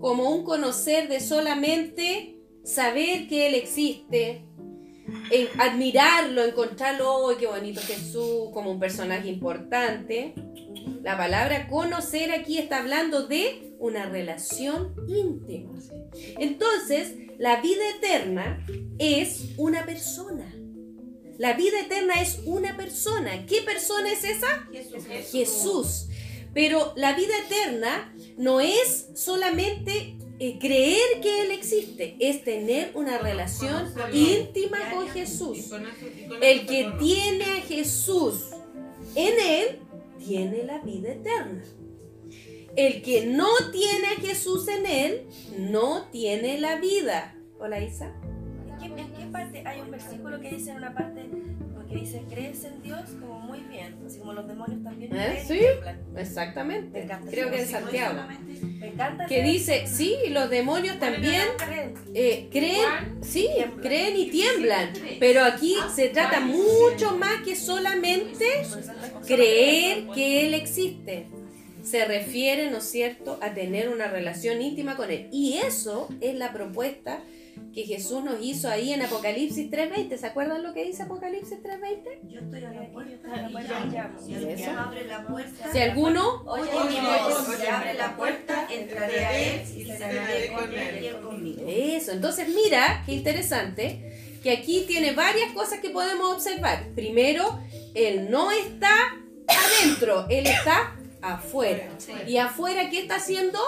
como 0.00 0.30
un 0.30 0.44
conocer 0.44 1.08
de 1.08 1.20
solamente 1.20 2.36
saber 2.64 3.28
que 3.28 3.48
Él 3.48 3.54
existe, 3.54 4.44
en 5.30 5.48
admirarlo, 5.58 6.44
encontrarlo, 6.44 7.30
¡ay, 7.30 7.36
qué 7.38 7.46
bonito 7.46 7.80
Jesús! 7.80 8.50
como 8.52 8.70
un 8.70 8.80
personaje 8.80 9.28
importante. 9.28 10.34
La 11.02 11.16
palabra 11.16 11.68
conocer 11.68 12.32
aquí 12.32 12.58
está 12.58 12.78
hablando 12.78 13.26
de 13.26 13.74
una 13.78 14.06
relación 14.06 14.94
íntima. 15.08 15.72
Entonces, 16.38 17.14
la 17.38 17.60
vida 17.60 17.82
eterna 17.96 18.64
es 18.98 19.50
una 19.56 19.84
persona. 19.84 20.54
La 21.38 21.54
vida 21.54 21.80
eterna 21.80 22.20
es 22.20 22.40
una 22.44 22.76
persona. 22.76 23.46
¿Qué 23.46 23.62
persona 23.62 24.12
es 24.12 24.24
esa? 24.24 24.68
Jesús. 25.32 26.08
Pero 26.54 26.92
la 26.96 27.14
vida 27.14 27.32
eterna 27.46 28.14
no 28.36 28.60
es 28.60 29.08
solamente 29.14 30.18
eh, 30.44 30.58
creer 30.58 31.20
que 31.22 31.42
Él 31.42 31.52
existe, 31.52 32.16
es 32.18 32.42
tener 32.42 32.90
una 32.94 33.16
relación 33.18 33.94
íntima 34.12 34.78
con 34.92 35.06
Jesús. 35.08 35.70
El 36.40 36.66
que 36.66 36.92
tiene 36.98 37.44
a 37.44 37.60
Jesús 37.60 38.50
en 39.14 39.34
él, 39.40 39.78
tiene 40.18 40.64
la 40.64 40.78
vida 40.78 41.12
eterna. 41.12 41.62
El 42.74 43.02
que 43.02 43.26
no 43.26 43.46
tiene 43.70 44.08
a 44.08 44.20
Jesús 44.20 44.66
en 44.66 44.84
él, 44.84 45.26
no 45.58 46.08
tiene 46.10 46.58
la 46.58 46.80
vida. 46.80 47.36
Hola 47.60 47.80
Isa. 47.80 48.12
¿En 48.82 48.96
qué, 48.96 49.02
en 49.02 49.12
qué 49.12 49.26
parte 49.26 49.62
hay 49.64 49.80
un 49.80 49.92
versículo 49.92 50.40
que 50.40 50.50
dice 50.50 50.72
en 50.72 50.78
una 50.78 50.92
parte 50.92 51.20
que 51.92 51.98
dice 52.00 52.22
crees 52.30 52.64
en 52.64 52.82
Dios 52.82 53.00
como 53.20 53.40
muy 53.40 53.60
bien, 53.60 53.96
así 54.06 54.18
como 54.18 54.32
los 54.32 54.46
demonios 54.48 54.82
también 54.82 55.14
¿Eh? 55.16 55.44
Sí. 55.46 55.60
Exactamente. 56.16 56.98
Me 56.98 57.04
encanta 57.04 57.30
Creo 57.30 57.50
que 57.50 57.60
en. 57.62 57.68
Santiago. 57.68 58.20
Me 58.78 58.88
encanta 58.88 59.26
Que 59.26 59.42
dice, 59.42 59.86
sí, 59.86 60.16
los 60.30 60.50
demonios 60.50 60.98
también 60.98 61.42
creen. 61.56 61.94
eh, 62.14 62.48
creen, 62.50 63.22
sí, 63.22 63.48
creen 63.80 64.16
y 64.16 64.30
tiemblan. 64.30 64.92
Pero 65.20 65.44
aquí 65.44 65.76
se 65.94 66.08
trata 66.08 66.40
mucho 66.40 67.16
más 67.16 67.42
que 67.42 67.54
solamente 67.56 68.44
creer 69.26 70.06
que 70.14 70.46
Él 70.46 70.54
existe. 70.54 71.26
Se 71.82 72.04
refiere, 72.04 72.70
¿no 72.70 72.78
es 72.78 72.84
cierto?, 72.84 73.38
a 73.42 73.54
tener 73.54 73.88
una 73.88 74.06
relación 74.06 74.62
íntima 74.62 74.96
con 74.96 75.10
Él. 75.10 75.28
Y 75.32 75.58
eso 75.58 76.08
es 76.20 76.34
la 76.36 76.52
propuesta 76.52 77.20
que 77.74 77.82
Jesús 77.84 78.22
nos 78.22 78.42
hizo 78.42 78.68
ahí 78.68 78.92
en 78.92 79.02
Apocalipsis 79.02 79.70
3.20. 79.70 80.16
¿Se 80.16 80.26
acuerdan 80.26 80.62
lo 80.62 80.74
que 80.74 80.84
dice 80.84 81.04
Apocalipsis 81.04 81.58
3.20? 81.62 82.28
Yo 82.28 82.40
estoy 82.40 82.64
a 82.64 82.70
la 82.72 82.92
puerta 82.92 83.32
A 83.32 83.36
la 83.42 83.48
y 83.48 83.52
puerta 83.52 83.84
llamo. 83.86 84.18
Si 84.20 84.34
alguien 84.34 84.58
Eso. 84.58 84.70
abre 84.70 85.06
la 85.06 85.26
puerta, 85.26 85.72
Si 85.72 85.78
alguno... 85.78 86.42
oye 86.46 86.70
mi 86.90 87.00
voz, 87.00 87.56
si 87.58 87.66
abre 87.66 87.94
la 87.94 88.16
puerta, 88.16 88.66
entraré 88.70 89.24
a 89.24 89.38
él 89.38 89.62
y 89.76 89.84
cenaré 89.84 90.52
con 90.52 90.72
él 90.72 91.02
y 91.02 91.06
él 91.06 91.20
conmigo. 91.20 91.62
Eso, 91.66 92.12
entonces 92.12 92.48
mira, 92.48 93.02
qué 93.06 93.12
interesante, 93.12 94.38
que 94.42 94.50
aquí 94.50 94.84
tiene 94.86 95.12
varias 95.12 95.52
cosas 95.52 95.80
que 95.80 95.90
podemos 95.90 96.34
observar. 96.34 96.88
Primero, 96.94 97.58
Él 97.94 98.30
no 98.30 98.50
está 98.50 98.92
adentro, 99.46 100.26
Él 100.28 100.46
está 100.46 100.96
afuera. 101.22 101.88
¿Y 102.26 102.36
afuera 102.36 102.90
qué 102.90 103.00
está 103.00 103.16
haciendo? 103.16 103.58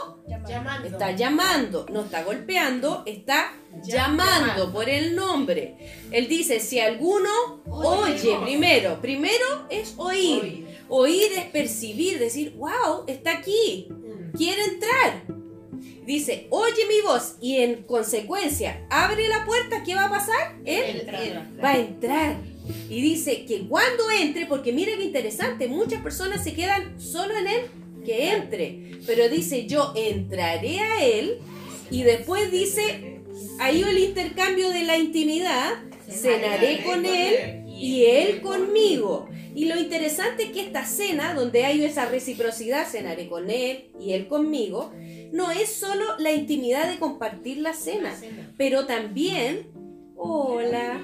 Llamando. 0.46 0.88
Está 0.88 1.12
llamando, 1.12 1.86
no 1.90 2.02
está 2.02 2.22
golpeando, 2.24 3.02
está 3.06 3.54
llamando 3.82 4.72
por 4.72 4.88
el 4.88 5.14
nombre. 5.14 5.76
Él 6.10 6.28
dice, 6.28 6.60
si 6.60 6.80
alguno 6.80 7.62
oye, 7.66 8.36
primero, 8.42 9.00
primero 9.00 9.66
es 9.70 9.94
oír. 9.96 10.66
Oír 10.88 11.32
es 11.32 11.44
percibir, 11.46 12.18
decir, 12.18 12.54
wow, 12.56 13.04
está 13.06 13.38
aquí, 13.38 13.88
quiere 14.36 14.62
entrar. 14.64 15.43
Dice, 16.06 16.46
oye 16.50 16.86
mi 16.86 17.00
voz 17.00 17.36
y 17.40 17.56
en 17.58 17.82
consecuencia 17.84 18.86
abre 18.90 19.26
la 19.28 19.46
puerta, 19.46 19.82
¿qué 19.82 19.94
va 19.94 20.06
a 20.06 20.10
pasar? 20.10 20.56
Él 20.64 21.06
va 21.62 21.70
a 21.70 21.78
entrar. 21.78 22.36
Y 22.88 23.00
dice 23.00 23.44
que 23.46 23.66
cuando 23.68 24.10
entre, 24.10 24.46
porque 24.46 24.72
mira 24.72 24.92
qué 24.96 25.04
interesante, 25.04 25.66
muchas 25.66 26.02
personas 26.02 26.44
se 26.44 26.54
quedan 26.54 27.00
solo 27.00 27.36
en 27.36 27.48
él, 27.48 27.62
que 28.04 28.32
entre. 28.32 28.98
Pero 29.06 29.28
dice, 29.28 29.66
yo 29.66 29.92
entraré 29.96 30.80
a 30.80 31.04
él 31.04 31.38
y 31.90 32.02
después 32.02 32.50
dice, 32.50 33.20
ahí 33.60 33.82
el 33.82 33.98
intercambio 33.98 34.70
de 34.70 34.82
la 34.84 34.98
intimidad, 34.98 35.74
cenaré 36.10 36.82
con 36.84 37.04
él 37.06 37.63
y 37.78 38.04
él 38.06 38.40
conmigo. 38.40 39.28
Y 39.54 39.66
lo 39.66 39.78
interesante 39.78 40.44
es 40.44 40.50
que 40.50 40.62
esta 40.62 40.84
cena, 40.84 41.34
donde 41.34 41.64
hay 41.64 41.84
esa 41.84 42.06
reciprocidad, 42.06 42.88
cenaré 42.88 43.28
con 43.28 43.50
él 43.50 43.90
y 44.00 44.12
él 44.12 44.26
conmigo, 44.26 44.92
no 45.32 45.50
es 45.50 45.72
solo 45.72 46.04
la 46.18 46.32
intimidad 46.32 46.90
de 46.90 46.98
compartir 46.98 47.58
la 47.58 47.72
cena, 47.72 48.14
pero 48.56 48.86
también, 48.86 49.68
hola, 50.16 51.00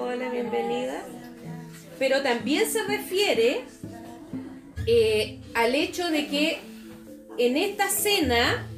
hola, 0.00 0.30
bienvenida, 0.30 1.04
pero 1.98 2.22
también 2.22 2.68
se 2.68 2.82
refiere 2.84 3.64
eh, 4.86 5.40
al 5.54 5.74
hecho 5.74 6.10
de 6.10 6.26
que 6.26 6.58
en 7.38 7.56
esta 7.56 7.88
cena 7.88 8.68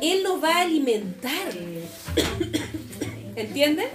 Él 0.00 0.22
nos 0.22 0.42
va 0.42 0.56
a 0.56 0.60
alimentar. 0.62 1.52
¿Entienden? 3.36 3.88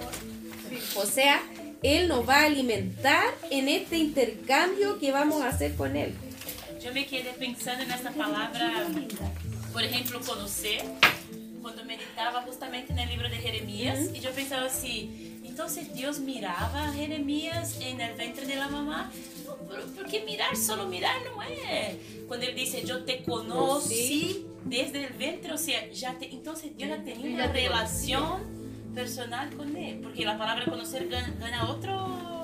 O 0.96 1.05
sea, 1.05 1.41
Él 1.86 2.08
nos 2.08 2.27
va 2.27 2.38
a 2.42 2.46
alimentar 2.46 3.36
en 3.51 3.70
este 3.70 3.98
intercambio 3.98 4.98
que 4.98 5.12
vamos 5.12 5.42
a 5.44 5.50
hacer 5.50 5.75
con 5.75 5.96
Él. 5.96 6.13
Eu 6.84 6.94
me 6.94 7.06
quedei 7.06 7.34
pensando 7.34 7.86
nessa 7.86 8.12
palavra, 8.12 8.88
por 9.72 9.84
exemplo, 9.84 10.20
conhecer, 10.25 10.82
quando 11.62 11.84
meditava 11.86 12.44
justamente 12.46 12.92
no 12.94 13.04
livro 13.06 13.27
de 13.30 13.39
Jeremias, 13.42 14.10
e 14.13 14.24
eu 14.25 14.32
pensava 14.34 14.65
assim, 14.65 15.39
então 15.44 15.68
se 15.70 15.82
Deus 15.82 16.18
mirava 16.20 16.77
a 16.88 16.92
Jeremias 16.92 17.75
no 17.75 18.15
ventre 18.15 18.46
da 18.48 18.68
mamá, 18.70 19.12
não, 19.46 19.56
por- 19.68 19.82
porque 19.96 20.20
mirar, 20.22 20.56
solo 20.56 20.88
mirar 20.88 21.24
não 21.24 21.39
é. 21.42 21.96
Quando 22.27 22.44
ele 22.44 22.54
disse, 22.54 22.88
eu 22.88 23.04
te 23.06 23.18
conocí 23.24 24.46
desde 24.65 24.98
o 25.06 25.13
ventre, 25.13 25.51
ou 25.51 25.58
seja, 25.58 25.88
já 25.92 26.13
te, 26.15 26.25
então 26.34 26.56
Deus 26.56 26.88
já 26.88 26.98
tinha 27.00 27.15
uma 27.30 27.46
relação 27.48 28.42
personal 28.96 29.50
com 29.56 29.64
ele, 29.66 30.00
porque 30.02 30.25
a 30.25 30.36
palavra 30.38 30.66
conhecer 30.66 31.08
ganha, 31.08 31.32
ganha 31.40 31.66
outro, 31.66 31.94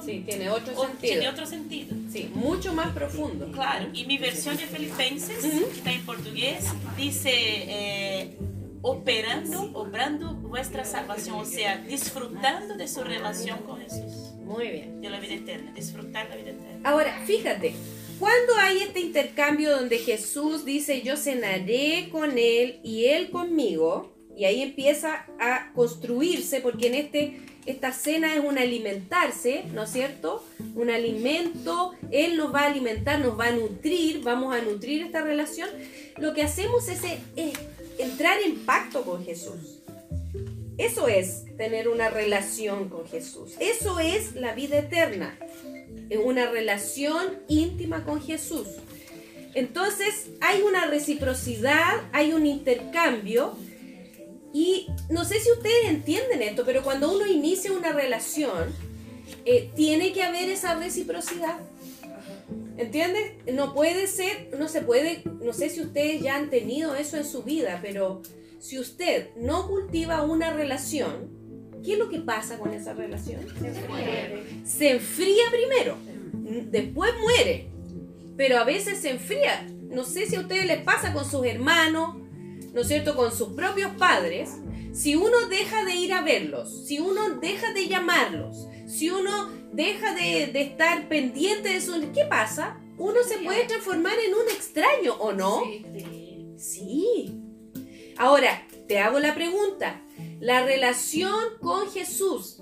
Sí, 0.05 0.23
tiene 0.25 0.49
otro 0.49 0.73
tiene 0.99 1.15
sentido. 1.21 1.29
outro 1.29 1.45
sentido. 1.45 1.95
Sí, 2.11 2.29
mucho 2.33 2.73
más 2.73 2.89
profundo. 2.91 3.51
Claro, 3.51 3.87
y 3.93 4.05
mi 4.05 4.17
versión 4.17 4.57
de 4.57 4.65
Filipenses, 4.65 5.37
que 5.43 5.77
está 5.77 5.91
en 5.91 6.01
portugués, 6.05 6.65
dice 6.97 7.29
eh, 7.33 8.37
operando, 8.81 9.69
obrando 9.73 10.33
vuestra 10.33 10.83
salvación, 10.85 11.35
o 11.39 11.45
sea, 11.45 11.77
disfrutando 11.77 12.75
de 12.75 12.87
su 12.87 13.03
relación 13.03 13.59
con 13.59 13.79
Jesús, 13.79 14.33
Muy 14.43 14.67
bien. 14.69 15.01
de 15.01 15.09
la 15.09 15.19
vida 15.19 15.35
eterna, 15.35 15.71
disfrutar 15.73 16.29
la 16.29 16.35
vida 16.35 16.49
eterna. 16.49 16.79
Ahora, 16.89 17.21
fíjate, 17.27 17.73
cuando 18.19 18.55
hay 18.59 18.79
este 18.79 18.99
intercambio 19.01 19.69
donde 19.71 19.97
Jesús 19.99 20.65
dice 20.65 21.01
yo 21.03 21.15
cenaré 21.15 22.09
con 22.11 22.37
él 22.39 22.79
y 22.83 23.05
él 23.05 23.29
conmigo, 23.29 24.11
y 24.37 24.45
ahí 24.45 24.61
empieza 24.61 25.25
a 25.39 25.71
construirse, 25.73 26.61
porque 26.61 26.87
en 26.87 26.95
este, 26.95 27.41
esta 27.65 27.91
cena 27.91 28.33
es 28.35 28.43
un 28.43 28.57
alimentarse, 28.57 29.65
¿no 29.73 29.83
es 29.83 29.91
cierto? 29.91 30.43
Un 30.75 30.89
alimento, 30.89 31.93
él 32.11 32.37
nos 32.37 32.53
va 32.53 32.61
a 32.61 32.65
alimentar, 32.67 33.19
nos 33.19 33.39
va 33.39 33.47
a 33.47 33.51
nutrir, 33.51 34.21
vamos 34.23 34.55
a 34.55 34.61
nutrir 34.61 35.03
esta 35.03 35.21
relación. 35.21 35.69
Lo 36.17 36.33
que 36.33 36.43
hacemos 36.43 36.87
es, 36.87 37.03
eh, 37.03 37.53
entrar 37.99 38.41
en 38.41 38.59
pacto 38.65 39.03
con 39.03 39.23
Jesús. 39.23 39.81
Eso 40.77 41.07
es 41.07 41.45
tener 41.57 41.87
una 41.87 42.09
relación 42.09 42.89
con 42.89 43.07
Jesús. 43.07 43.53
Eso 43.59 43.99
es 43.99 44.33
la 44.33 44.55
vida 44.55 44.79
eterna 44.79 45.37
en 46.09 46.21
una 46.21 46.49
relación 46.49 47.37
íntima 47.47 48.03
con 48.03 48.21
Jesús. 48.21 48.67
Entonces 49.53 50.29
hay 50.39 50.61
una 50.61 50.85
reciprocidad, 50.87 52.01
hay 52.13 52.33
un 52.33 52.45
intercambio 52.45 53.55
y 54.53 54.87
no 55.09 55.23
sé 55.25 55.39
si 55.39 55.51
ustedes 55.51 55.85
entienden 55.87 56.41
esto, 56.41 56.63
pero 56.65 56.83
cuando 56.83 57.13
uno 57.13 57.25
inicia 57.25 57.71
una 57.71 57.93
relación, 57.93 58.73
eh, 59.45 59.71
tiene 59.75 60.13
que 60.13 60.23
haber 60.23 60.49
esa 60.49 60.75
reciprocidad. 60.75 61.59
¿Entiendes? 62.77 63.33
No 63.53 63.73
puede 63.73 64.07
ser, 64.07 64.49
no 64.57 64.67
se 64.67 64.81
puede, 64.81 65.23
no 65.41 65.53
sé 65.53 65.69
si 65.69 65.81
ustedes 65.81 66.21
ya 66.21 66.35
han 66.35 66.49
tenido 66.49 66.95
eso 66.95 67.17
en 67.17 67.25
su 67.25 67.43
vida, 67.43 67.79
pero 67.81 68.21
si 68.59 68.79
usted 68.79 69.29
no 69.35 69.67
cultiva 69.67 70.23
una 70.23 70.51
relación, 70.51 71.29
¿qué 71.83 71.93
es 71.93 71.99
lo 71.99 72.09
que 72.09 72.19
pasa 72.19 72.57
con 72.57 72.73
esa 72.73 72.93
relación? 72.93 73.41
se 74.65 74.91
enfría 74.91 75.43
primero, 75.51 75.97
después 76.71 77.11
muere, 77.21 77.67
pero 78.35 78.57
a 78.57 78.63
veces 78.63 78.99
se 78.99 79.11
enfría. 79.11 79.67
No 79.89 80.03
sé 80.03 80.25
si 80.25 80.35
a 80.35 80.39
ustedes 80.39 80.65
les 80.65 80.81
pasa 80.83 81.13
con 81.13 81.29
sus 81.29 81.45
hermanos, 81.45 82.20
¿no 82.73 82.81
es 82.81 82.87
cierto? 82.87 83.15
Con 83.15 83.35
sus 83.35 83.49
propios 83.49 83.91
padres. 83.97 84.57
Si 84.93 85.15
uno 85.15 85.47
deja 85.49 85.85
de 85.85 85.95
ir 85.95 86.13
a 86.13 86.21
verlos, 86.21 86.85
si 86.85 86.99
uno 86.99 87.39
deja 87.39 87.73
de 87.73 87.87
llamarlos, 87.87 88.67
si 88.87 89.09
uno 89.09 89.49
deja 89.71 90.13
de, 90.13 90.47
de 90.47 90.61
estar 90.61 91.07
pendiente 91.07 91.69
de 91.69 91.81
su... 91.81 92.11
¿Qué 92.11 92.25
pasa? 92.25 92.77
Uno 92.97 93.23
se 93.23 93.37
puede 93.37 93.65
transformar 93.65 94.13
en 94.19 94.33
un 94.33 94.47
extraño, 94.49 95.13
¿o 95.13 95.31
no? 95.31 95.63
Sí. 96.57 97.41
Ahora, 98.17 98.67
te 98.87 98.99
hago 98.99 99.19
la 99.19 99.33
pregunta. 99.33 100.01
La 100.39 100.65
relación 100.65 101.57
con 101.61 101.89
Jesús, 101.89 102.61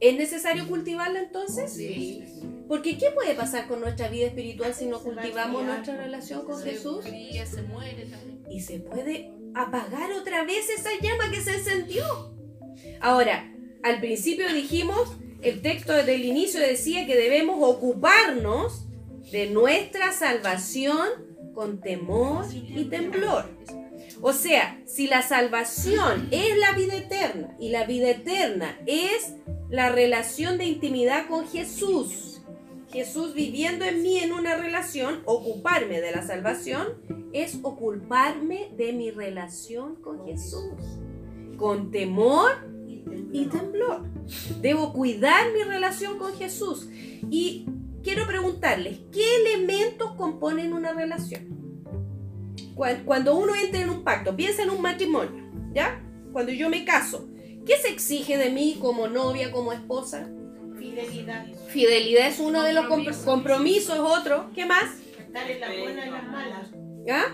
¿es 0.00 0.16
necesario 0.16 0.66
cultivarla 0.68 1.20
entonces? 1.20 1.72
Sí. 1.72 2.24
Porque 2.68 2.98
¿qué 2.98 3.10
puede 3.10 3.34
pasar 3.34 3.66
con 3.66 3.80
nuestra 3.80 4.08
vida 4.08 4.26
espiritual 4.26 4.74
si 4.74 4.86
no 4.86 5.00
cultivamos 5.00 5.64
nuestra 5.64 5.96
relación 5.96 6.44
con 6.44 6.60
Jesús? 6.62 7.04
enfría, 7.06 7.46
se 7.46 7.62
muere 7.62 8.06
también. 8.06 8.44
Y 8.50 8.60
se 8.60 8.78
puede 8.78 9.32
apagar 9.54 10.12
otra 10.12 10.44
vez 10.44 10.68
esa 10.68 10.90
llama 11.00 11.30
que 11.30 11.40
se 11.40 11.54
encendió. 11.54 12.04
Ahora, 13.00 13.52
al 13.82 14.00
principio 14.00 14.52
dijimos, 14.52 15.16
el 15.42 15.62
texto 15.62 15.92
del 15.92 16.24
inicio 16.24 16.60
decía 16.60 17.06
que 17.06 17.16
debemos 17.16 17.56
ocuparnos 17.60 18.86
de 19.30 19.50
nuestra 19.50 20.12
salvación 20.12 21.08
con 21.54 21.80
temor 21.80 22.44
y 22.52 22.84
temblor. 22.84 23.46
O 24.20 24.32
sea, 24.32 24.80
si 24.86 25.06
la 25.06 25.22
salvación 25.22 26.28
es 26.30 26.56
la 26.58 26.72
vida 26.72 26.96
eterna 26.96 27.56
y 27.58 27.70
la 27.70 27.84
vida 27.84 28.10
eterna 28.10 28.78
es 28.86 29.34
la 29.70 29.90
relación 29.90 30.58
de 30.58 30.64
intimidad 30.64 31.28
con 31.28 31.46
Jesús, 31.46 32.40
Jesús 32.90 33.34
viviendo 33.34 33.84
en 33.84 34.02
mí 34.02 34.18
en 34.18 34.32
una 34.32 34.56
relación, 34.56 35.22
ocuparme 35.26 36.00
de 36.00 36.10
la 36.10 36.26
salvación 36.26 36.94
es 37.32 37.58
ocuparme 37.62 38.70
de 38.76 38.92
mi 38.92 39.10
relación 39.10 39.96
con 39.96 40.24
Jesús, 40.26 40.72
con 41.56 41.90
temor 41.90 42.50
y 43.32 43.46
temblor. 43.46 44.04
Debo 44.60 44.92
cuidar 44.92 45.52
mi 45.52 45.62
relación 45.62 46.18
con 46.18 46.34
Jesús. 46.34 46.88
Y 47.30 47.66
quiero 48.02 48.26
preguntarles, 48.26 49.00
¿qué 49.12 49.24
elementos 49.44 50.12
componen 50.12 50.72
una 50.72 50.92
relación? 50.92 51.57
Cuan- 52.78 53.04
Cuando 53.04 53.34
uno 53.36 53.54
entra 53.56 53.80
en 53.82 53.90
un 53.90 54.04
pacto, 54.04 54.34
piensa 54.36 54.62
en 54.62 54.70
un 54.70 54.80
matrimonio, 54.80 55.50
¿ya? 55.74 56.00
Cuando 56.32 56.52
yo 56.52 56.70
me 56.70 56.84
caso, 56.84 57.28
¿qué 57.66 57.76
se 57.76 57.88
exige 57.88 58.38
de 58.38 58.50
mí 58.50 58.78
como 58.80 59.08
novia, 59.08 59.50
como 59.50 59.72
esposa? 59.72 60.28
Fidelidad. 60.78 61.44
Fidelidad 61.70 62.28
es 62.28 62.38
uno 62.38 62.62
de 62.62 62.72
los 62.72 62.84
compr- 62.86 63.24
compromisos, 63.24 63.94
es 63.96 64.00
otro. 64.00 64.50
¿Qué 64.54 64.64
más? 64.64 64.84
Estar 65.18 65.50
en 65.50 65.60
las 65.60 65.76
buenas 65.80 66.06
y 66.06 66.10
las 66.10 66.26
malas. 66.28 66.68
¿Ya? 67.04 67.24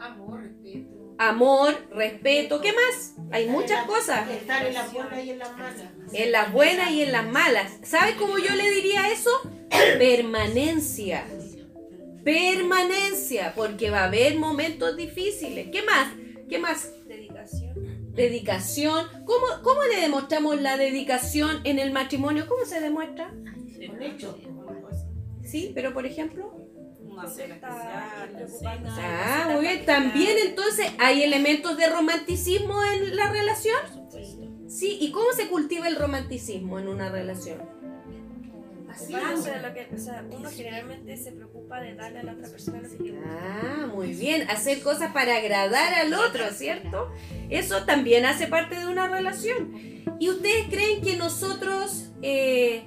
Amor, 0.00 0.40
respeto. 0.42 1.14
Amor, 1.18 1.74
respeto, 1.94 2.60
¿qué 2.62 2.72
más? 2.72 3.14
Hay 3.30 3.46
muchas 3.48 3.84
cosas. 3.86 4.30
Estar 4.30 4.64
en 4.66 4.72
las 4.72 4.90
buenas 4.92 5.24
y 5.24 5.30
en 5.32 5.38
las 5.38 5.52
malas. 5.58 5.82
En 6.14 6.32
las 6.32 6.52
buenas 6.52 6.90
y 6.92 7.02
en 7.02 7.12
las 7.12 7.26
malas. 7.26 7.72
¿Sabes 7.82 8.14
cómo 8.14 8.38
yo 8.38 8.54
le 8.54 8.70
diría 8.70 9.10
eso? 9.12 9.30
Permanencia. 9.98 11.24
Permanencia, 12.24 13.54
porque 13.54 13.90
va 13.90 14.00
a 14.00 14.04
haber 14.04 14.38
momentos 14.38 14.96
difíciles. 14.96 15.68
¿Qué 15.70 15.82
más? 15.82 16.08
¿Qué 16.48 16.58
más? 16.58 16.92
Dedicación. 17.06 18.14
Dedicación. 18.14 19.06
¿Cómo, 19.24 19.46
cómo 19.62 19.82
le 19.84 20.00
demostramos 20.00 20.60
la 20.60 20.76
dedicación 20.76 21.60
en 21.64 21.78
el 21.78 21.92
matrimonio? 21.92 22.46
¿Cómo 22.48 22.64
se 22.64 22.80
demuestra? 22.80 23.32
Con 23.86 24.02
hechos. 24.02 24.36
Sí, 25.44 25.72
pero 25.74 25.94
por 25.94 26.04
ejemplo. 26.04 26.54
Una 27.00 27.26
cena 27.26 27.54
especial. 27.54 28.84
Ah, 28.86 29.48
muy 29.52 29.62
bien. 29.62 29.84
También 29.86 30.36
entonces 30.46 30.86
hay 30.98 31.22
elementos 31.22 31.76
de 31.76 31.88
romanticismo 31.88 32.82
en 32.84 33.16
la 33.16 33.32
relación. 33.32 33.76
Sí, 34.68 34.98
¿y 35.00 35.10
cómo 35.10 35.32
se 35.34 35.48
cultiva 35.48 35.88
el 35.88 35.96
romanticismo 35.96 36.78
en 36.78 36.88
una 36.88 37.08
relación? 37.08 37.77
Así. 38.90 39.12
Parte 39.12 39.50
de 39.50 39.60
lo 39.60 39.74
que, 39.74 39.94
o 39.94 39.98
sea, 39.98 40.24
uno 40.30 40.48
generalmente 40.50 41.16
se 41.16 41.32
preocupa 41.32 41.80
de 41.80 41.94
darle 41.94 42.20
a 42.20 42.22
la 42.22 42.32
otra 42.32 42.48
persona 42.48 42.80
lo 42.80 42.88
que. 42.88 43.14
Ah, 43.24 43.88
muy 43.92 44.12
bien. 44.12 44.48
Hacer 44.48 44.80
cosas 44.80 45.12
para 45.12 45.36
agradar 45.36 45.94
al 45.94 46.14
otro, 46.14 46.50
¿cierto? 46.52 47.10
Eso 47.50 47.84
también 47.84 48.24
hace 48.24 48.46
parte 48.46 48.78
de 48.78 48.86
una 48.86 49.08
relación. 49.08 49.72
¿Y 50.18 50.30
ustedes 50.30 50.66
creen 50.68 51.02
que 51.02 51.16
nosotros 51.16 52.10
eh, 52.22 52.82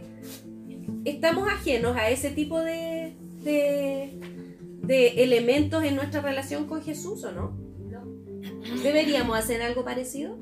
estamos 1.05 1.47
ajenos 1.49 1.95
a 1.95 2.09
ese 2.09 2.31
tipo 2.31 2.59
de, 2.59 3.15
de, 3.43 4.19
de 4.81 5.23
elementos 5.23 5.83
en 5.83 5.95
nuestra 5.95 6.21
relación 6.21 6.67
con 6.67 6.83
Jesús 6.83 7.23
o 7.23 7.31
no? 7.31 7.57
¿Deberíamos 8.83 9.37
hacer 9.37 9.61
algo 9.61 9.83
parecido? 9.83 10.37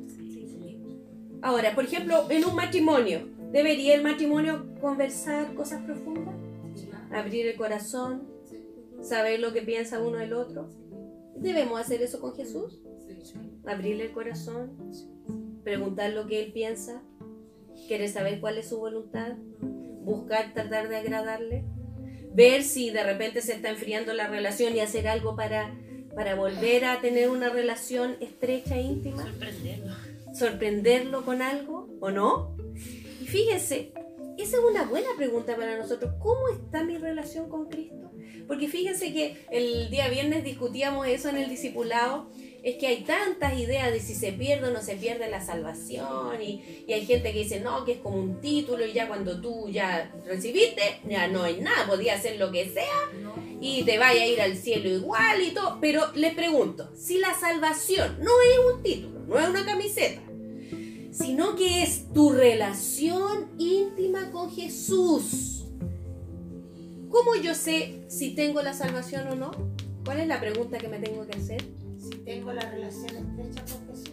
Ahora, 1.41 1.73
por 1.73 1.85
ejemplo, 1.85 2.29
en 2.29 2.45
un 2.45 2.55
matrimonio, 2.55 3.27
¿debería 3.51 3.95
el 3.95 4.03
matrimonio 4.03 4.67
conversar 4.81 5.53
cosas 5.55 5.83
profundas? 5.83 6.35
Abrir 7.11 7.47
el 7.47 7.55
corazón, 7.55 8.27
saber 9.01 9.39
lo 9.39 9.53
que 9.53 9.61
piensa 9.61 10.01
uno 10.01 10.17
del 10.17 10.33
otro. 10.33 10.69
¿Debemos 11.35 11.79
hacer 11.79 12.01
eso 12.01 12.19
con 12.19 12.35
Jesús? 12.35 12.81
Abrirle 13.65 14.05
el 14.05 14.11
corazón, 14.11 14.77
preguntar 15.63 16.11
lo 16.11 16.27
que 16.27 16.43
él 16.43 16.51
piensa, 16.51 17.01
querer 17.87 18.09
saber 18.09 18.39
cuál 18.39 18.57
es 18.57 18.69
su 18.69 18.77
voluntad, 18.77 19.33
buscar 20.03 20.53
tratar 20.53 20.89
de 20.89 20.97
agradarle, 20.97 21.65
ver 22.33 22.63
si 22.63 22.89
de 22.89 23.03
repente 23.03 23.41
se 23.41 23.53
está 23.53 23.69
enfriando 23.69 24.13
la 24.13 24.27
relación 24.27 24.75
y 24.75 24.79
hacer 24.79 25.07
algo 25.07 25.35
para, 25.35 25.73
para 26.15 26.35
volver 26.35 26.85
a 26.85 27.01
tener 27.01 27.29
una 27.29 27.49
relación 27.49 28.15
estrecha 28.19 28.77
e 28.77 28.81
íntima 28.81 29.23
sorprenderlo. 29.23 29.93
sorprenderlo 30.33 31.25
con 31.25 31.41
algo 31.41 31.89
o 31.99 32.11
no? 32.11 32.55
Fíjense, 33.29 33.91
esa 34.39 34.57
es 34.57 34.63
una 34.63 34.85
buena 34.85 35.09
pregunta 35.15 35.55
para 35.55 35.77
nosotros. 35.77 36.13
¿Cómo 36.19 36.49
está 36.49 36.83
mi 36.83 36.97
relación 36.97 37.47
con 37.47 37.69
Cristo? 37.69 38.11
Porque 38.47 38.67
fíjense 38.67 39.13
que 39.13 39.45
el 39.51 39.91
día 39.91 40.09
viernes 40.09 40.43
discutíamos 40.43 41.07
eso 41.07 41.29
en 41.29 41.37
el 41.37 41.49
discipulado. 41.49 42.31
Es 42.63 42.77
que 42.77 42.87
hay 42.87 43.03
tantas 43.03 43.57
ideas 43.57 43.91
de 43.91 43.99
si 43.99 44.15
se 44.15 44.33
pierde 44.33 44.69
o 44.69 44.71
no 44.71 44.81
se 44.81 44.95
pierde 44.95 45.29
la 45.29 45.41
salvación 45.41 46.41
y, 46.41 46.83
y 46.87 46.93
hay 46.93 47.05
gente 47.05 47.31
que 47.31 47.39
dice, 47.39 47.59
no, 47.59 47.85
que 47.85 47.93
es 47.93 47.97
como 47.99 48.17
un 48.17 48.41
título 48.41 48.85
y 48.85 48.93
ya 48.93 49.07
cuando 49.07 49.39
tú 49.39 49.69
ya 49.69 50.11
recibiste, 50.25 50.99
ya 51.07 51.27
no 51.27 51.43
hay 51.43 51.61
nada, 51.61 51.87
podía 51.87 52.15
hacer 52.15 52.37
lo 52.37 52.51
que 52.51 52.67
sea 52.67 53.11
y 53.61 53.83
te 53.83 53.97
vaya 53.97 54.23
a 54.23 54.27
ir 54.27 54.41
al 54.41 54.57
cielo 54.57 54.89
igual 54.89 55.41
y 55.41 55.51
todo. 55.51 55.77
Pero 55.79 56.11
les 56.15 56.33
pregunto, 56.33 56.91
si 56.95 57.19
la 57.19 57.33
salvación 57.33 58.17
no 58.19 58.31
es 58.41 58.75
un 58.75 58.83
título, 58.83 59.19
no 59.19 59.39
es 59.39 59.47
una 59.47 59.65
camiseta, 59.65 60.21
sino 61.11 61.55
que 61.55 61.83
es 61.83 62.11
tu 62.13 62.31
relación 62.31 63.49
íntima 63.57 64.31
con 64.31 64.51
Jesús, 64.51 65.65
¿cómo 67.09 67.35
yo 67.35 67.55
sé 67.55 68.03
si 68.07 68.35
tengo 68.35 68.61
la 68.61 68.73
salvación 68.73 69.27
o 69.29 69.35
no? 69.35 69.51
¿Cuál 70.05 70.21
es 70.21 70.27
la 70.27 70.39
pregunta 70.39 70.77
que 70.77 70.87
me 70.87 70.99
tengo 70.99 71.25
que 71.27 71.37
hacer? 71.37 71.63
Si 71.99 72.09
tengo 72.19 72.53
la 72.53 72.61
relación 72.61 73.15
estrecha 73.17 73.75
con 73.75 73.87
Jesús. 73.87 74.09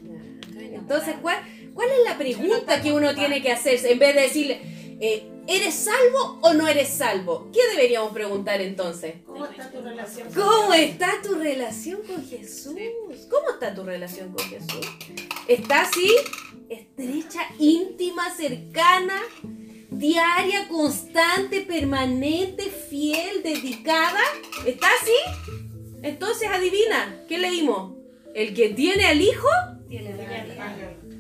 Entonces, 0.59 1.15
¿cuál, 1.23 1.37
cuál 1.75 1.89
es 1.91 2.05
la 2.05 2.19
pregunta 2.19 2.81
que 2.83 2.93
uno 2.93 3.15
tiene 3.15 3.43
que 3.43 3.53
hacerse 3.53 3.93
en 3.93 3.99
vez 3.99 4.15
de 4.15 4.21
decirle, 4.23 4.61
eh, 5.01 5.29
¿eres 5.47 5.75
salvo 5.75 6.39
o 6.43 6.55
no 6.55 6.67
eres 6.67 6.89
salvo? 6.89 7.51
¿Qué 7.53 7.61
deberíamos 7.71 8.13
preguntar 8.13 8.61
entonces? 8.61 9.17
¿Cómo 9.25 9.47
está 9.47 9.71
tu 9.71 9.81
relación 9.81 10.29
con 10.29 10.43
¿Cómo 10.43 10.73
Dios? 10.73 10.87
está 10.87 11.09
tu 11.23 11.35
relación 11.35 12.01
con 12.03 12.27
Jesús? 12.27 12.75
¿Cómo 13.31 13.51
está 13.51 13.75
tu 13.75 13.85
relación 13.85 14.33
con 14.33 14.45
Jesús? 14.47 14.87
¿Está 15.49 15.83
así? 15.83 16.11
Estrecha, 16.69 17.41
íntima, 17.59 18.35
cercana, 18.35 19.21
diaria, 19.91 20.67
constante, 20.69 21.61
permanente, 21.61 22.65
fiel, 22.65 23.43
dedicada. 23.43 24.21
¿Está 24.67 24.89
así? 25.01 25.53
Entonces 26.03 26.49
adivina, 26.49 27.23
¿qué 27.29 27.39
leímos? 27.39 27.95
El 28.35 28.55
que 28.55 28.71
tiene 28.71 29.07
al 29.07 29.21
Hijo, 29.21 29.49
Tiene 29.89 30.17
la 30.17 30.27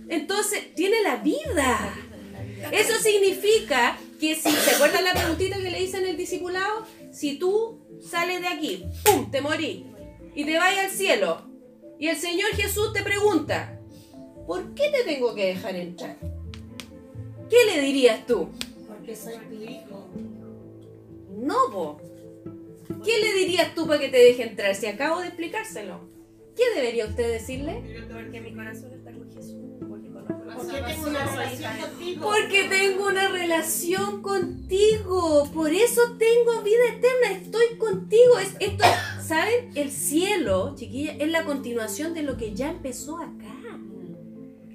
entonces 0.09 0.75
tiene 0.75 1.03
la 1.03 1.17
vida. 1.17 1.95
Eso 2.73 2.99
significa 2.99 3.99
que 4.21 4.35
si, 4.35 4.51
¿se 4.51 4.71
acuerdan 4.71 5.05
la 5.05 5.13
preguntita 5.13 5.59
que 5.59 5.71
le 5.71 5.83
hice 5.83 5.99
en 5.99 6.07
el 6.07 6.17
discipulado? 6.17 6.87
Si 7.13 7.39
tú 7.39 7.81
sales 8.01 8.41
de 8.41 8.49
aquí, 8.49 8.85
¡pum!, 9.05 9.31
te 9.31 9.41
morí 9.41 9.87
y 10.35 10.45
te 10.45 10.57
vas 10.59 10.77
al 10.79 10.91
cielo 10.91 11.43
y 11.99 12.09
el 12.09 12.17
Señor 12.17 12.51
Jesús 12.53 12.93
te 12.93 13.03
pregunta, 13.03 13.76
¿por 14.47 14.75
qué 14.75 14.91
te 14.91 15.05
tengo 15.05 15.35
que 15.35 15.47
dejar 15.47 15.77
entrar? 15.77 16.17
¿Qué 17.51 17.57
le 17.67 17.81
dirías 17.81 18.27
tú? 18.27 18.49
Porque 18.89 19.15
soy 19.15 19.35
tu 19.49 19.63
hijo. 19.63 20.09
No, 21.37 21.55
po. 21.71 22.01
¿Qué 23.05 23.19
le 23.19 23.35
dirías 23.35 23.75
tú 23.75 23.87
para 23.87 24.01
que 24.01 24.09
te 24.09 24.17
deje 24.17 24.43
entrar? 24.43 24.75
Si 24.75 24.87
acabo 24.87 25.21
de 25.21 25.29
explicárselo. 25.29 26.01
¿Qué 26.57 26.63
debería 26.75 27.07
usted 27.07 27.31
decirle? 27.31 27.83
Porque 28.11 28.41
mi 28.41 28.55
corazón 28.55 28.93
está 28.95 29.13
con 29.13 29.31
Jesús. 29.31 29.55
Porque 29.87 30.09
conozco 30.09 30.43
la 30.43 30.57
Porque 30.57 30.81
tengo 30.83 31.07
una 31.07 31.29
relación 31.29 31.83
contigo. 31.83 32.23
Porque 32.23 32.69
tengo 32.69 33.07
una 33.07 33.29
relación 33.29 34.23
contigo. 34.23 35.51
Por 35.53 35.73
eso 35.73 36.01
tengo 36.19 36.63
vida 36.63 36.89
eterna. 36.97 37.39
Estoy 37.43 37.77
contigo. 37.77 38.39
Es, 38.39 38.57
esto, 38.59 38.85
¿saben? 39.23 39.71
El 39.75 39.91
cielo, 39.91 40.75
chiquilla, 40.77 41.13
es 41.19 41.31
la 41.31 41.45
continuación 41.45 42.15
de 42.15 42.23
lo 42.23 42.39
que 42.39 42.55
ya 42.55 42.71
empezó 42.71 43.19
acá. 43.19 43.56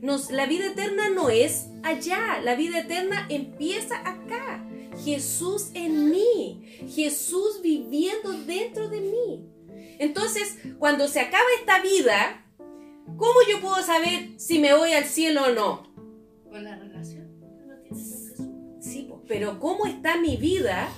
Nos, 0.02 0.32
la 0.32 0.46
vida 0.46 0.68
eterna 0.68 1.10
no 1.10 1.30
es 1.30 1.68
allá. 1.84 2.42
La 2.44 2.56
vida 2.56 2.80
eterna 2.80 3.26
empieza 3.30 3.98
acá. 3.98 4.68
Jesús 5.04 5.72
en 5.74 6.10
mí. 6.12 6.64
Jesús 6.94 7.62
viviendo 7.62 8.32
dentro 8.32 8.90
de 8.90 9.02
mí. 9.02 9.48
Entonces, 10.00 10.58
cuando 10.80 11.08
se 11.08 11.20
acaba 11.20 11.46
esta 11.60 11.82
vida, 11.82 12.46
¿cómo 13.06 13.36
yo 13.50 13.62
puedo 13.62 13.82
saber 13.84 14.32
si 14.38 14.60
me 14.60 14.74
voy 14.74 14.94
al 14.94 15.06
cielo 15.06 15.46
o 15.46 15.52
no? 15.52 15.94
Con 16.50 16.64
la 16.64 16.76
relación 16.76 17.40
con 17.40 17.84
Jesús. 17.88 18.48
Sí, 18.82 19.10
pero 19.28 19.60
¿cómo 19.60 19.86
está 19.86 20.18
mi 20.18 20.38
vida 20.38 20.90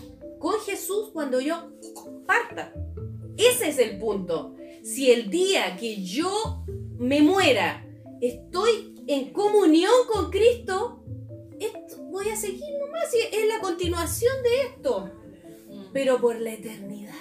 con 0.44 0.60
Jesús 0.60 1.10
cuando 1.14 1.40
yo 1.40 1.72
parta. 2.26 2.74
Ese 3.38 3.70
es 3.70 3.80
el 3.80 3.98
punto. 3.98 4.56
Si 4.84 5.10
el 5.10 5.30
día 5.30 5.78
que 5.78 6.04
yo 6.04 6.66
me 6.98 7.22
muera 7.22 7.88
estoy 8.20 8.93
en 9.08 9.32
comunión 9.34 9.92
con 10.12 10.30
Cristo, 10.32 11.04
esto- 11.60 12.04
voy 12.04 12.30
a 12.30 12.36
seguir 12.36 12.64
nomás. 12.80 13.14
Es 13.14 13.48
la 13.48 13.60
continuación 13.60 14.34
de 14.44 14.62
esto. 14.62 15.12
Pero 15.92 16.20
por 16.20 16.40
la 16.40 16.54
eternidad. 16.54 17.14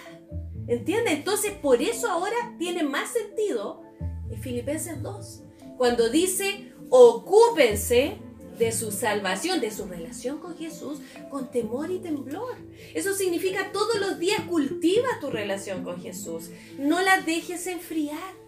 ¿Entiendes? 0.69 1.13
Entonces, 1.15 1.53
por 1.53 1.83
eso 1.83 2.09
ahora 2.11 2.37
tiene 2.59 2.83
más 2.85 3.11
sentido 3.13 3.83
en 4.31 4.41
Filipenses 4.41 5.03
2. 5.03 5.43
Cuando 5.77 6.09
dice, 6.09 6.73
ocúpense 6.89 8.17
de 8.59 8.71
su 8.71 8.93
salvación, 8.93 9.61
de 9.61 9.71
su 9.71 9.87
relación 9.87 10.39
con 10.39 10.57
Jesús, 10.57 11.01
con 11.31 11.51
temor 11.51 11.91
y 11.91 11.99
temblor. 11.99 12.55
Eso 12.95 13.13
significa 13.15 13.73
todos 13.73 13.99
los 13.99 14.19
días 14.19 14.43
cultiva 14.43 15.09
tu 15.21 15.31
relación 15.31 15.83
con 15.83 16.01
Jesús. 16.01 16.51
No 16.79 17.01
la 17.03 17.21
dejes 17.23 17.67
enfriar. 17.67 18.42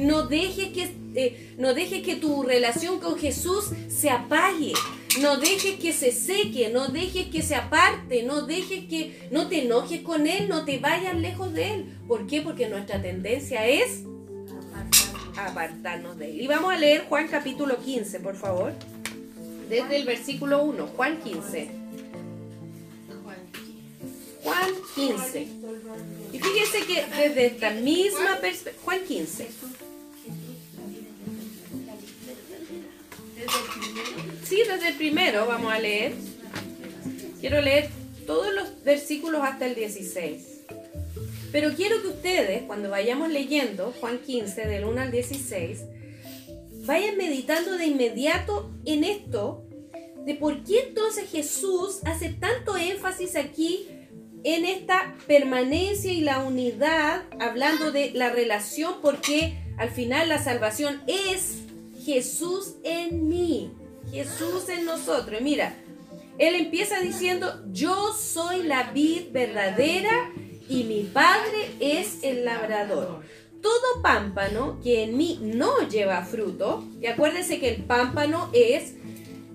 No 0.00 0.26
dejes 0.26 0.68
que, 0.68 0.90
eh, 1.14 1.54
no 1.58 1.74
dejes 1.74 2.02
que 2.02 2.16
tu 2.16 2.42
relación 2.42 3.00
con 3.00 3.18
Jesús 3.18 3.70
se 3.88 4.10
apague. 4.10 4.72
No 5.20 5.38
dejes 5.38 5.78
que 5.80 5.92
se 5.92 6.12
seque, 6.12 6.70
no 6.70 6.88
dejes 6.88 7.26
que 7.26 7.42
se 7.42 7.56
aparte, 7.56 8.22
no 8.22 8.42
dejes 8.42 8.84
que 8.84 9.28
no 9.32 9.48
te 9.48 9.64
enojes 9.64 10.02
con 10.02 10.26
Él, 10.26 10.48
no 10.48 10.64
te 10.64 10.78
vayas 10.78 11.16
lejos 11.16 11.52
de 11.52 11.74
Él. 11.74 11.98
¿Por 12.06 12.26
qué? 12.28 12.42
Porque 12.42 12.68
nuestra 12.68 13.02
tendencia 13.02 13.66
es 13.66 14.04
apartarnos 15.36 16.16
de 16.16 16.30
Él. 16.30 16.40
Y 16.40 16.46
vamos 16.46 16.72
a 16.72 16.78
leer 16.78 17.06
Juan 17.08 17.26
capítulo 17.28 17.78
15, 17.78 18.20
por 18.20 18.36
favor. 18.36 18.72
Desde 19.68 19.96
el 19.96 20.04
versículo 20.04 20.62
1, 20.62 20.86
Juan 20.96 21.20
15. 21.22 21.68
Juan 24.42 24.70
15. 24.94 25.48
Y 26.32 26.38
fíjense 26.38 26.80
que 26.86 27.04
desde 27.16 27.46
esta 27.46 27.70
misma 27.72 28.36
perspectiva, 28.40 28.82
Juan 28.84 29.00
15. 29.06 29.48
Sí, 34.44 34.62
desde 34.66 34.88
el 34.88 34.94
primero 34.96 35.46
vamos 35.46 35.72
a 35.72 35.78
leer. 35.78 36.12
Quiero 37.40 37.60
leer 37.60 37.88
todos 38.26 38.52
los 38.52 38.82
versículos 38.84 39.42
hasta 39.42 39.66
el 39.66 39.74
16. 39.74 40.50
Pero 41.52 41.74
quiero 41.74 42.00
que 42.02 42.08
ustedes, 42.08 42.62
cuando 42.62 42.90
vayamos 42.90 43.28
leyendo 43.30 43.92
Juan 44.00 44.18
15, 44.18 44.66
del 44.66 44.84
1 44.84 45.00
al 45.00 45.10
16, 45.10 45.80
vayan 46.84 47.16
meditando 47.16 47.76
de 47.76 47.86
inmediato 47.86 48.70
en 48.84 49.04
esto, 49.04 49.64
de 50.24 50.34
por 50.34 50.62
qué 50.64 50.80
entonces 50.88 51.28
Jesús 51.30 52.00
hace 52.04 52.28
tanto 52.28 52.76
énfasis 52.76 53.36
aquí 53.36 53.88
en 54.44 54.64
esta 54.64 55.16
permanencia 55.26 56.12
y 56.12 56.20
la 56.20 56.38
unidad, 56.44 57.24
hablando 57.40 57.90
de 57.92 58.12
la 58.12 58.30
relación, 58.30 58.94
porque 59.02 59.58
al 59.76 59.90
final 59.90 60.28
la 60.28 60.42
salvación 60.42 61.02
es 61.06 61.59
Jesús 62.04 62.76
en 62.82 63.28
mí, 63.28 63.72
Jesús 64.10 64.68
en 64.68 64.84
nosotros. 64.84 65.40
Mira, 65.40 65.76
él 66.38 66.54
empieza 66.54 67.00
diciendo, 67.00 67.62
yo 67.70 68.12
soy 68.14 68.62
la 68.62 68.92
vid 68.92 69.30
verdadera 69.32 70.32
y 70.68 70.84
mi 70.84 71.02
padre 71.02 71.70
es 71.80 72.22
el 72.22 72.44
labrador. 72.44 73.22
Todo 73.60 74.02
pámpano 74.02 74.80
que 74.82 75.02
en 75.02 75.18
mí 75.18 75.38
no 75.42 75.86
lleva 75.88 76.24
fruto, 76.24 76.82
y 77.02 77.06
acuérdense 77.06 77.60
que 77.60 77.68
el 77.68 77.84
pámpano 77.84 78.48
es 78.54 78.94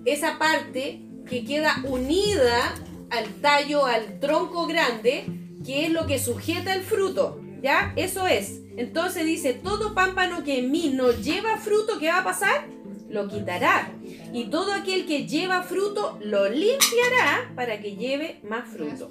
esa 0.04 0.38
parte 0.38 1.00
que 1.28 1.44
queda 1.44 1.82
unida 1.88 2.72
al 3.10 3.26
tallo, 3.40 3.84
al 3.84 4.20
tronco 4.20 4.66
grande, 4.66 5.24
que 5.64 5.86
es 5.86 5.90
lo 5.90 6.06
que 6.06 6.20
sujeta 6.20 6.72
el 6.72 6.82
fruto, 6.82 7.40
¿ya? 7.62 7.92
Eso 7.96 8.28
es. 8.28 8.60
Entonces 8.76 9.24
dice, 9.24 9.54
todo 9.54 9.94
pámpano 9.94 10.44
que 10.44 10.58
en 10.58 10.70
mí 10.70 10.92
no 10.94 11.10
lleva 11.10 11.56
fruto, 11.56 11.98
¿qué 11.98 12.08
va 12.08 12.18
a 12.18 12.24
pasar? 12.24 12.68
Lo 13.08 13.28
quitará. 13.28 13.92
Y 14.32 14.44
todo 14.44 14.72
aquel 14.72 15.06
que 15.06 15.26
lleva 15.26 15.62
fruto, 15.62 16.18
lo 16.20 16.48
limpiará 16.48 17.52
para 17.54 17.80
que 17.80 17.96
lleve 17.96 18.40
más 18.42 18.68
fruto. 18.68 19.10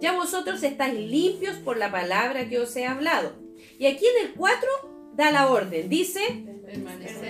Ya 0.00 0.16
vosotros 0.16 0.62
estáis 0.62 0.98
limpios 0.98 1.56
por 1.56 1.76
la 1.76 1.92
palabra 1.92 2.48
que 2.48 2.58
os 2.58 2.74
he 2.74 2.86
hablado. 2.86 3.32
Y 3.78 3.86
aquí 3.86 4.04
en 4.06 4.26
el 4.26 4.34
4 4.34 4.68
da 5.14 5.30
la 5.30 5.50
orden. 5.50 5.88
Dice, 5.88 6.20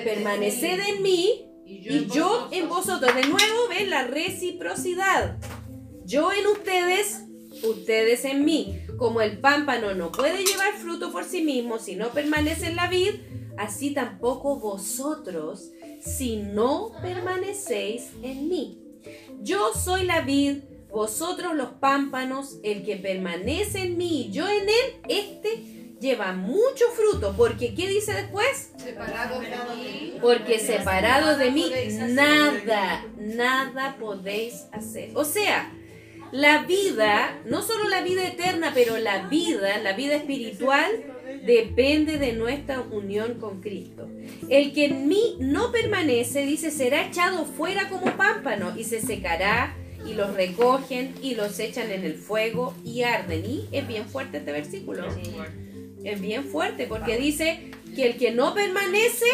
permaneced 0.05 0.81
en 0.89 1.03
mí 1.03 1.47
y 1.67 2.07
yo 2.07 2.49
en 2.53 2.69
vosotros. 2.69 3.15
De 3.15 3.23
nuevo 3.23 3.69
ven 3.69 3.91
la 3.91 4.07
reciprocidad. 4.07 5.39
Yo 6.05 6.33
en 6.33 6.47
ustedes, 6.47 7.25
ustedes 7.63 8.25
en 8.25 8.45
mí. 8.45 8.81
Como 9.01 9.23
el 9.23 9.39
pámpano 9.39 9.95
no 9.95 10.13
puede 10.13 10.45
llevar 10.45 10.75
fruto 10.75 11.11
por 11.11 11.25
sí 11.25 11.41
mismo 11.41 11.79
si 11.79 11.97
no 11.97 12.11
permanece 12.11 12.67
en 12.67 12.77
la 12.77 12.87
vid, 12.87 13.15
así 13.57 13.95
tampoco 13.95 14.57
vosotros 14.57 15.71
si 16.03 16.37
no 16.37 16.93
permanecéis 17.01 18.11
en 18.23 18.51
mí. 18.51 18.79
Yo 19.41 19.73
soy 19.73 20.05
la 20.05 20.21
vid, 20.21 20.65
vosotros 20.91 21.55
los 21.55 21.71
pámpanos, 21.81 22.59
el 22.63 22.85
que 22.85 22.97
permanece 22.97 23.85
en 23.85 23.97
mí 23.97 24.27
y 24.27 24.33
yo 24.33 24.47
en 24.47 24.69
él, 24.69 25.01
este 25.09 25.97
lleva 25.99 26.35
mucho 26.35 26.85
fruto, 26.95 27.33
porque 27.39 27.75
¿qué 27.75 27.89
dice 27.89 28.13
después? 28.13 28.73
Separados 28.77 29.41
de 29.41 29.49
mí. 29.77 30.19
Porque 30.21 30.59
separados 30.59 31.39
de 31.39 31.51
mí 31.51 31.73
nada, 32.11 33.07
nada 33.17 33.97
podéis 33.99 34.67
hacer. 34.73 35.13
O 35.15 35.25
sea, 35.25 35.73
la 36.33 36.63
vida, 36.63 37.41
no 37.45 37.63
solo 37.63 37.89
la 37.89 38.03
vida 38.03 38.27
eterna, 38.27 38.73
pero 38.75 38.99
la 38.99 39.27
vida, 39.29 39.79
la 39.79 39.95
vida 39.95 40.17
espiritual, 40.17 40.91
depende 41.45 42.19
de 42.19 42.33
nuestra 42.33 42.81
unión 42.81 43.35
con 43.35 43.61
Cristo. 43.61 44.09
El 44.49 44.73
que 44.73 44.87
en 44.87 45.09
mí 45.09 45.37
no 45.41 45.73
permanece, 45.73 46.45
dice, 46.47 46.71
será 46.71 47.07
echado 47.07 47.45
fuera 47.45 47.89
como 47.89 48.17
pámpano 48.17 48.75
y 48.77 48.85
se 48.85 49.01
secará 49.01 49.77
y 50.07 50.15
los 50.15 50.35
recogen 50.35 51.15
y 51.23 51.35
los 51.35 51.59
echan 51.59 51.91
en 51.91 52.05
el 52.05 52.15
fuego 52.15 52.75
y 52.85 53.03
arden. 53.03 53.45
Y 53.45 53.69
es 53.73 53.87
bien 53.87 54.07
fuerte 54.07 54.39
este 54.39 54.53
versículo. 54.53 55.07
Es 56.05 56.21
bien 56.21 56.45
fuerte 56.45 56.87
porque 56.87 57.17
dice 57.19 57.71
que 57.95 58.07
el 58.07 58.17
que 58.17 58.31
no 58.31 58.55
permanece 58.55 59.27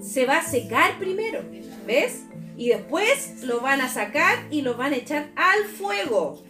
se 0.00 0.26
va 0.26 0.38
a 0.38 0.44
secar 0.44 0.98
primero. 0.98 1.42
¿Ves? 1.86 2.24
Y 2.58 2.70
después 2.70 3.44
lo 3.44 3.60
van 3.60 3.80
a 3.80 3.88
sacar 3.88 4.48
y 4.50 4.62
lo 4.62 4.76
van 4.76 4.92
a 4.92 4.96
echar 4.96 5.30
al 5.36 5.64
fuego. 5.64 6.42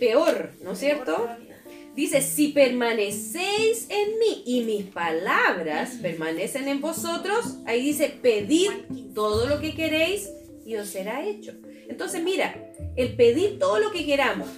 Peor, 0.00 0.52
¿no 0.62 0.72
es 0.72 0.78
cierto? 0.78 1.28
Dice, 1.94 2.22
si 2.22 2.48
permanecéis 2.48 3.88
en 3.90 4.18
mí 4.18 4.42
y 4.46 4.62
mis 4.62 4.86
palabras 4.86 5.98
permanecen 6.00 6.66
en 6.68 6.80
vosotros, 6.80 7.58
ahí 7.66 7.82
dice, 7.82 8.08
pedid 8.22 8.70
todo 9.14 9.46
lo 9.46 9.60
que 9.60 9.74
queréis 9.74 10.30
y 10.64 10.76
os 10.76 10.88
será 10.88 11.26
hecho. 11.26 11.52
Entonces 11.88 12.22
mira, 12.22 12.72
el 12.96 13.16
pedir 13.16 13.58
todo 13.58 13.80
lo 13.80 13.90
que 13.90 14.06
queramos 14.06 14.48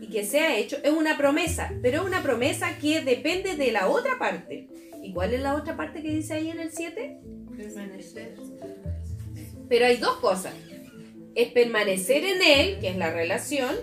y 0.00 0.08
que 0.08 0.24
sea 0.24 0.56
hecho 0.56 0.76
es 0.82 0.90
una 0.90 1.16
promesa, 1.16 1.72
pero 1.82 1.98
es 1.98 2.04
una 2.04 2.22
promesa 2.22 2.78
que 2.78 3.00
depende 3.02 3.54
de 3.54 3.70
la 3.70 3.88
otra 3.88 4.18
parte. 4.18 4.66
¿Y 5.08 5.12
cuál 5.14 5.32
es 5.32 5.40
la 5.40 5.54
otra 5.54 5.74
parte 5.74 6.02
que 6.02 6.10
dice 6.10 6.34
ahí 6.34 6.50
en 6.50 6.60
el 6.60 6.70
7? 6.70 7.20
Pero 9.66 9.86
hay 9.86 9.96
dos 9.96 10.16
cosas. 10.16 10.52
Es 11.34 11.50
permanecer 11.52 12.24
en 12.24 12.42
Él, 12.42 12.78
que 12.78 12.90
es 12.90 12.96
la 12.98 13.10
relación, 13.10 13.74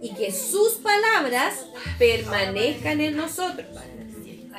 y 0.00 0.14
que 0.14 0.30
sus 0.30 0.74
palabras 0.74 1.66
permanezcan 1.98 3.00
en 3.00 3.16
nosotros. 3.16 3.66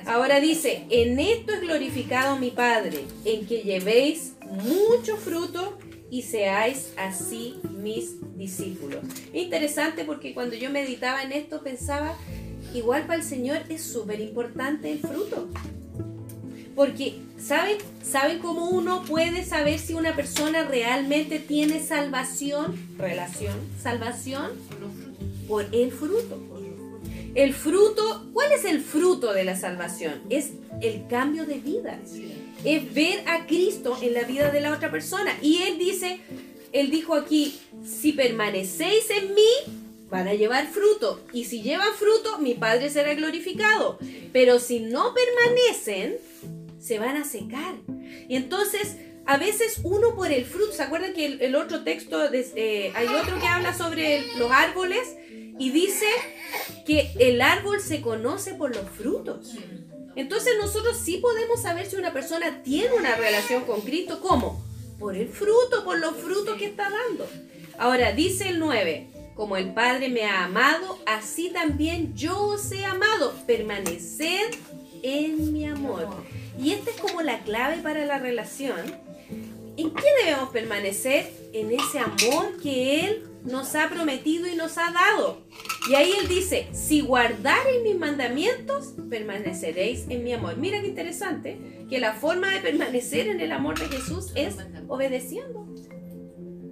Ahora 0.06 0.42
dice, 0.42 0.84
en 0.90 1.18
esto 1.18 1.54
es 1.54 1.62
glorificado 1.62 2.38
mi 2.38 2.52
Padre, 2.52 3.06
en 3.24 3.46
que 3.48 3.62
llevéis 3.62 4.34
mucho 4.50 5.16
fruto 5.16 5.78
y 6.10 6.24
seáis 6.24 6.92
así 6.98 7.56
mis 7.70 8.18
discípulos. 8.36 9.00
Interesante 9.32 10.04
porque 10.04 10.34
cuando 10.34 10.58
yo 10.58 10.72
meditaba 10.72 11.24
en 11.24 11.32
esto 11.32 11.64
pensaba, 11.64 12.18
igual 12.74 13.04
para 13.04 13.20
el 13.20 13.24
Señor 13.24 13.60
es 13.70 13.82
súper 13.82 14.20
importante 14.20 14.92
el 14.92 15.00
fruto. 15.00 15.48
Porque, 16.76 17.16
¿saben? 17.38 17.78
¿Saben 18.04 18.40
cómo 18.40 18.70
uno 18.70 19.04
puede 19.04 19.44
saber 19.44 19.80
si 19.80 19.94
una 19.94 20.16
persona 20.16 20.64
realmente 20.64 21.40
tiene 21.40 21.82
salvación? 21.82 22.78
Relación, 22.98 23.56
salvación 23.82 24.52
por 25.48 25.66
el 25.74 25.92
fruto. 25.92 26.40
El 27.34 27.54
fruto, 27.54 28.30
¿cuál 28.34 28.52
es 28.52 28.66
el 28.66 28.82
fruto 28.82 29.34
de 29.34 29.46
la 29.46 29.56
salvación? 29.56 30.22
Es 30.30 30.52
el 30.82 31.08
cambio 31.08 31.46
de 31.46 31.60
vida. 31.60 32.00
Es 32.66 32.94
ver 32.94 33.24
a 33.28 33.48
Cristo 33.48 33.98
en 34.02 34.14
la 34.14 34.24
vida 34.24 34.52
de 34.52 34.60
la 34.60 34.74
otra 34.74 34.92
persona. 34.92 35.32
Y 35.42 35.62
Él 35.64 35.78
dice, 35.78 36.20
Él 36.74 36.92
dijo 36.92 37.16
aquí, 37.16 37.58
si 37.86 38.12
permanecéis 38.12 39.10
en 39.12 39.34
mí, 39.34 39.78
van 40.10 40.28
a 40.28 40.34
llevar 40.34 40.68
fruto. 40.68 41.22
Y 41.32 41.46
si 41.46 41.62
llevan 41.62 41.94
fruto, 41.94 42.38
mi 42.40 42.54
Padre 42.54 42.90
será 42.90 43.14
glorificado. 43.14 43.98
Pero 44.34 44.60
si 44.60 44.82
no 44.82 45.14
permanecen, 45.14 46.18
se 46.82 47.00
van 47.00 47.16
a 47.16 47.24
secar. 47.24 47.76
Y 48.28 48.36
entonces 48.36 48.98
a 49.26 49.38
veces 49.38 49.80
uno 49.84 50.16
por 50.16 50.32
el 50.32 50.46
fruto, 50.46 50.74
¿se 50.74 50.84
acuerdan 50.84 51.14
que 51.14 51.26
el, 51.26 51.56
otro 51.56 51.84
texto, 51.84 52.22
eh, 52.34 52.92
hay 52.96 53.08
otro 53.08 53.40
que 53.40 53.48
habla 53.48 53.74
sobre 53.74 54.36
los 54.38 54.52
árboles 54.52 55.16
y 55.60 55.70
dice 55.70 56.08
que 56.86 57.12
el 57.20 57.40
árbol 57.42 57.80
se 57.80 58.02
conoce 58.02 58.56
por 58.56 58.76
los 58.76 58.90
frutos? 58.90 59.56
Entonces 60.16 60.54
nosotros 60.60 60.98
sí 60.98 61.18
podemos 61.18 61.62
saber 61.62 61.86
si 61.86 61.96
una 61.96 62.12
persona 62.12 62.62
tiene 62.64 62.94
una 62.94 63.16
relación 63.16 63.64
con 63.64 63.82
Cristo. 63.82 64.20
¿Cómo? 64.22 64.66
Por 65.00 65.16
el 65.16 65.30
fruto, 65.30 65.84
por 65.86 66.00
los 66.00 66.16
frutos 66.18 66.58
que 66.58 66.66
está 66.66 66.90
dando. 66.90 67.28
Ahora, 67.78 68.12
dice 68.12 68.50
el 68.50 68.60
9, 68.60 69.08
como 69.36 69.56
el 69.56 69.74
Padre 69.74 70.10
me 70.10 70.26
ha 70.26 70.44
amado, 70.44 71.00
así 71.06 71.50
también 71.50 72.14
yo 72.16 72.38
os 72.38 72.72
he 72.72 72.84
amado. 72.84 73.34
Permaneced 73.48 74.52
en 75.02 75.54
mi 75.54 75.66
amor. 75.66 76.08
Y 76.62 76.74
esta 76.74 76.92
es 76.92 76.98
como 76.98 77.22
la 77.22 77.40
clave 77.40 77.78
para 77.78 78.06
la 78.06 78.20
relación. 78.20 78.80
¿En 79.78 79.92
qué 79.92 80.04
debemos 80.24 80.50
permanecer? 80.50 81.32
En 81.54 81.72
ese 81.72 82.00
amor 82.00 82.62
que 82.62 83.06
Él 83.06 83.24
nos 83.44 83.74
ha 83.74 83.90
prometido 83.90 84.48
y 84.48 84.56
nos 84.56 84.78
ha 84.78 84.92
dado. 84.92 85.42
Y 85.90 85.96
ahí 85.96 86.14
Él 86.20 86.28
dice, 86.28 86.68
si 86.72 87.02
guardareis 87.02 87.82
mis 87.82 87.98
mandamientos, 87.98 88.94
permaneceréis 89.10 90.06
en 90.10 90.24
mi 90.24 90.34
amor. 90.34 90.58
Mira 90.58 90.82
qué 90.82 90.88
interesante, 90.88 91.58
que 91.90 92.00
la 92.00 92.14
forma 92.14 92.54
de 92.54 92.60
permanecer 92.60 93.28
en 93.28 93.42
el 93.42 93.52
amor 93.52 93.80
de 93.80 93.88
Jesús 93.88 94.32
es 94.36 94.58
obedeciendo. 94.88 95.68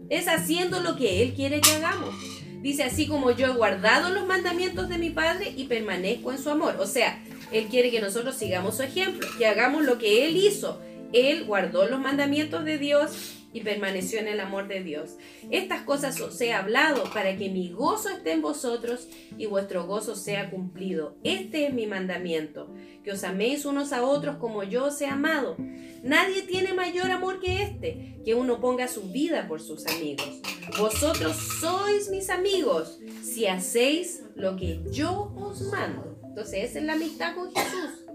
Es 0.09 0.27
haciendo 0.27 0.81
lo 0.81 0.97
que 0.97 1.23
Él 1.23 1.33
quiere 1.33 1.61
que 1.61 1.71
hagamos. 1.71 2.13
Dice, 2.61 2.83
así 2.83 3.07
como 3.07 3.31
yo 3.31 3.47
he 3.47 3.55
guardado 3.55 4.09
los 4.09 4.27
mandamientos 4.27 4.89
de 4.89 4.97
mi 4.97 5.09
Padre 5.09 5.53
y 5.55 5.65
permanezco 5.65 6.31
en 6.31 6.37
su 6.37 6.49
amor. 6.49 6.75
O 6.79 6.85
sea, 6.85 7.23
Él 7.51 7.67
quiere 7.67 7.91
que 7.91 8.01
nosotros 8.01 8.35
sigamos 8.35 8.77
su 8.77 8.83
ejemplo, 8.83 9.27
que 9.37 9.47
hagamos 9.47 9.83
lo 9.83 9.97
que 9.97 10.25
Él 10.25 10.37
hizo. 10.37 10.79
Él 11.13 11.45
guardó 11.45 11.87
los 11.87 11.99
mandamientos 11.99 12.63
de 12.65 12.77
Dios 12.77 13.39
y 13.51 13.61
permaneció 13.61 14.19
en 14.19 14.27
el 14.27 14.39
amor 14.39 14.67
de 14.67 14.83
Dios. 14.83 15.15
Estas 15.49 15.81
cosas 15.81 16.19
os 16.21 16.39
he 16.41 16.53
hablado 16.53 17.03
para 17.13 17.35
que 17.35 17.49
mi 17.49 17.71
gozo 17.71 18.09
esté 18.09 18.33
en 18.33 18.41
vosotros 18.41 19.07
y 19.37 19.45
vuestro 19.47 19.87
gozo 19.87 20.15
sea 20.15 20.49
cumplido. 20.49 21.15
Este 21.23 21.65
es 21.65 21.73
mi 21.73 21.87
mandamiento, 21.87 22.71
que 23.03 23.11
os 23.11 23.23
améis 23.23 23.65
unos 23.65 23.91
a 23.91 24.03
otros 24.03 24.37
como 24.37 24.63
yo 24.63 24.85
os 24.85 25.01
he 25.01 25.07
amado. 25.07 25.55
Nadie 26.03 26.43
tiene 26.43 26.73
mayor 26.73 27.11
amor 27.11 27.39
que 27.39 27.63
este, 27.63 28.19
que 28.23 28.35
uno 28.35 28.59
ponga 28.59 28.87
su 28.87 29.09
vida 29.09 29.47
por 29.47 29.61
sus 29.61 29.85
amigos. 29.87 30.41
Vosotros 30.77 31.35
sois 31.59 32.09
mis 32.09 32.29
amigos 32.29 32.99
si 33.23 33.47
hacéis 33.47 34.23
lo 34.35 34.55
que 34.55 34.81
yo 34.91 35.33
os 35.35 35.61
mando. 35.61 36.08
Entonces, 36.29 36.69
esa 36.69 36.79
es 36.79 36.85
la 36.85 36.93
amistad 36.93 37.35
con 37.35 37.53
Jesús. 37.53 38.05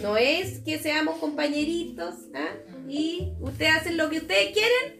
No 0.00 0.16
es 0.16 0.60
que 0.60 0.78
seamos 0.78 1.18
compañeritos 1.18 2.14
¿ah? 2.34 2.54
y 2.88 3.32
ustedes 3.40 3.74
hacen 3.74 3.96
lo 3.96 4.08
que 4.08 4.18
ustedes 4.18 4.52
quieren 4.52 4.98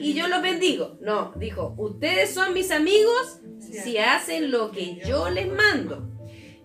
y 0.00 0.12
yo 0.14 0.28
los 0.28 0.42
bendigo. 0.42 0.98
No, 1.00 1.32
dijo, 1.36 1.74
ustedes 1.78 2.34
son 2.34 2.52
mis 2.52 2.70
amigos 2.70 3.40
si 3.58 3.98
hacen 3.98 4.50
lo 4.50 4.70
que 4.70 5.00
yo 5.06 5.30
les 5.30 5.50
mando. 5.50 6.10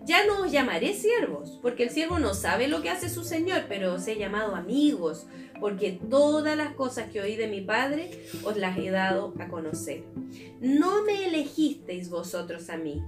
Ya 0.04 0.26
no 0.26 0.42
os 0.42 0.52
llamaré 0.52 0.94
siervos, 0.94 1.58
porque 1.62 1.84
el 1.84 1.90
siervo 1.90 2.18
no 2.18 2.34
sabe 2.34 2.68
lo 2.68 2.82
que 2.82 2.90
hace 2.90 3.08
su 3.08 3.22
señor, 3.22 3.66
pero 3.68 3.94
os 3.94 4.08
he 4.08 4.16
llamado 4.16 4.56
amigos, 4.56 5.26
porque 5.60 6.00
todas 6.10 6.56
las 6.56 6.74
cosas 6.74 7.10
que 7.10 7.20
oí 7.20 7.36
de 7.36 7.48
mi 7.48 7.60
Padre 7.60 8.10
os 8.44 8.56
las 8.56 8.78
he 8.78 8.90
dado 8.90 9.34
a 9.38 9.48
conocer. 9.48 10.04
No 10.60 11.04
me 11.04 11.26
elegisteis 11.26 12.08
vosotros 12.08 12.70
a 12.70 12.76
mí, 12.76 13.02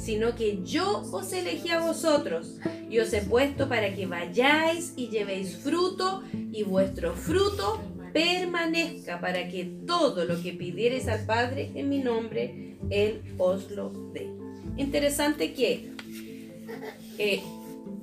sino 0.00 0.34
que 0.34 0.62
yo 0.64 1.02
os 1.12 1.32
elegí 1.32 1.70
a 1.70 1.80
vosotros 1.80 2.56
y 2.88 2.98
os 2.98 3.12
he 3.12 3.20
puesto 3.22 3.68
para 3.68 3.94
que 3.94 4.06
vayáis 4.06 4.94
y 4.96 5.08
llevéis 5.08 5.56
fruto 5.56 6.22
y 6.32 6.62
vuestro 6.62 7.14
fruto 7.14 7.80
permanezca 8.12 9.20
para 9.20 9.48
que 9.48 9.64
todo 9.86 10.24
lo 10.24 10.42
que 10.42 10.52
pidiereis 10.52 11.08
al 11.08 11.26
Padre 11.26 11.70
en 11.74 11.88
mi 11.88 11.98
nombre, 11.98 12.76
Él 12.90 13.22
os 13.38 13.70
lo 13.70 13.90
dé. 14.12 14.28
Interesante 14.76 15.52
que 15.52 15.92
eh, 17.18 17.42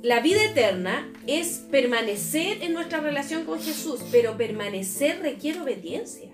la 0.05 0.19
vida 0.19 0.43
eterna 0.43 1.11
es 1.25 1.63
permanecer 1.71 2.61
en 2.61 2.73
nuestra 2.73 2.99
relación 2.99 3.43
con 3.45 3.59
Jesús, 3.59 4.01
pero 4.11 4.37
permanecer 4.37 5.19
requiere 5.21 5.61
obediencia. 5.61 6.31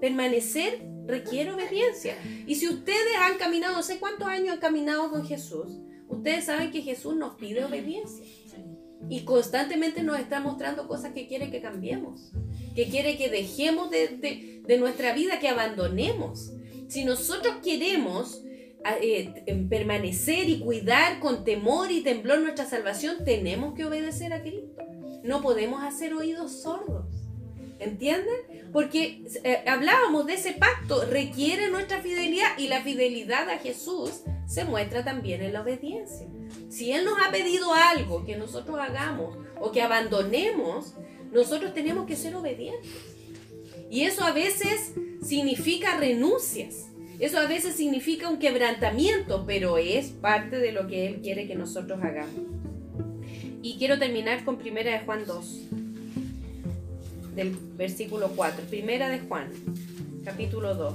Permanecer 0.00 0.82
requiere 1.06 1.52
obediencia. 1.52 2.16
Y 2.46 2.54
si 2.54 2.66
ustedes 2.68 3.16
han 3.20 3.36
caminado, 3.36 3.76
no 3.76 3.82
sé 3.82 3.98
cuántos 3.98 4.26
años 4.26 4.54
han 4.54 4.60
caminado 4.60 5.10
con 5.10 5.26
Jesús, 5.26 5.66
ustedes 6.08 6.46
saben 6.46 6.70
que 6.70 6.80
Jesús 6.80 7.14
nos 7.14 7.34
pide 7.34 7.64
obediencia. 7.64 8.24
Y 9.10 9.20
constantemente 9.24 10.02
nos 10.02 10.18
está 10.18 10.40
mostrando 10.40 10.88
cosas 10.88 11.12
que 11.12 11.26
quiere 11.28 11.50
que 11.50 11.60
cambiemos, 11.60 12.32
que 12.74 12.88
quiere 12.88 13.18
que 13.18 13.28
dejemos 13.28 13.90
de, 13.90 14.08
de- 14.08 14.62
de 14.66 14.78
nuestra 14.78 15.12
vida, 15.12 15.40
que 15.40 15.48
abandonemos. 15.48 16.52
Si 16.88 17.04
nosotros 17.04 17.56
queremos 17.62 18.42
eh, 19.00 19.66
permanecer 19.68 20.48
y 20.48 20.60
cuidar 20.60 21.20
con 21.20 21.44
temor 21.44 21.90
y 21.90 22.02
temblor 22.02 22.40
nuestra 22.40 22.66
salvación, 22.66 23.24
tenemos 23.24 23.74
que 23.74 23.84
obedecer 23.84 24.32
a 24.32 24.42
Cristo. 24.42 24.82
No 25.22 25.40
podemos 25.40 25.82
hacer 25.82 26.14
oídos 26.14 26.62
sordos. 26.62 27.06
¿Entienden? 27.78 28.70
Porque 28.72 29.24
eh, 29.42 29.64
hablábamos 29.66 30.26
de 30.26 30.34
ese 30.34 30.52
pacto, 30.52 31.04
requiere 31.04 31.70
nuestra 31.70 32.00
fidelidad 32.00 32.56
y 32.58 32.68
la 32.68 32.82
fidelidad 32.82 33.48
a 33.50 33.58
Jesús 33.58 34.22
se 34.46 34.64
muestra 34.64 35.04
también 35.04 35.42
en 35.42 35.52
la 35.52 35.62
obediencia. 35.62 36.26
Si 36.68 36.92
Él 36.92 37.04
nos 37.04 37.14
ha 37.24 37.30
pedido 37.30 37.72
algo 37.74 38.24
que 38.24 38.36
nosotros 38.36 38.78
hagamos 38.78 39.36
o 39.60 39.72
que 39.72 39.82
abandonemos, 39.82 40.94
nosotros 41.32 41.74
tenemos 41.74 42.06
que 42.06 42.16
ser 42.16 42.36
obedientes. 42.36 42.90
Y 43.90 44.02
eso 44.02 44.24
a 44.24 44.32
veces 44.32 44.92
significa 45.22 45.96
renuncias. 45.96 46.86
Eso 47.18 47.38
a 47.38 47.46
veces 47.46 47.76
significa 47.76 48.28
un 48.28 48.38
quebrantamiento, 48.38 49.44
pero 49.46 49.78
es 49.78 50.08
parte 50.08 50.58
de 50.58 50.72
lo 50.72 50.86
que 50.88 51.06
Él 51.06 51.20
quiere 51.22 51.46
que 51.46 51.54
nosotros 51.54 52.00
hagamos. 52.02 52.34
Y 53.62 53.76
quiero 53.78 53.98
terminar 53.98 54.44
con 54.44 54.58
Primera 54.58 54.92
de 54.92 55.00
Juan 55.04 55.24
2, 55.26 55.60
del 57.34 57.56
versículo 57.76 58.32
4. 58.34 58.64
Primera 58.66 59.08
de 59.08 59.20
Juan, 59.20 59.50
capítulo 60.24 60.74
2. 60.74 60.94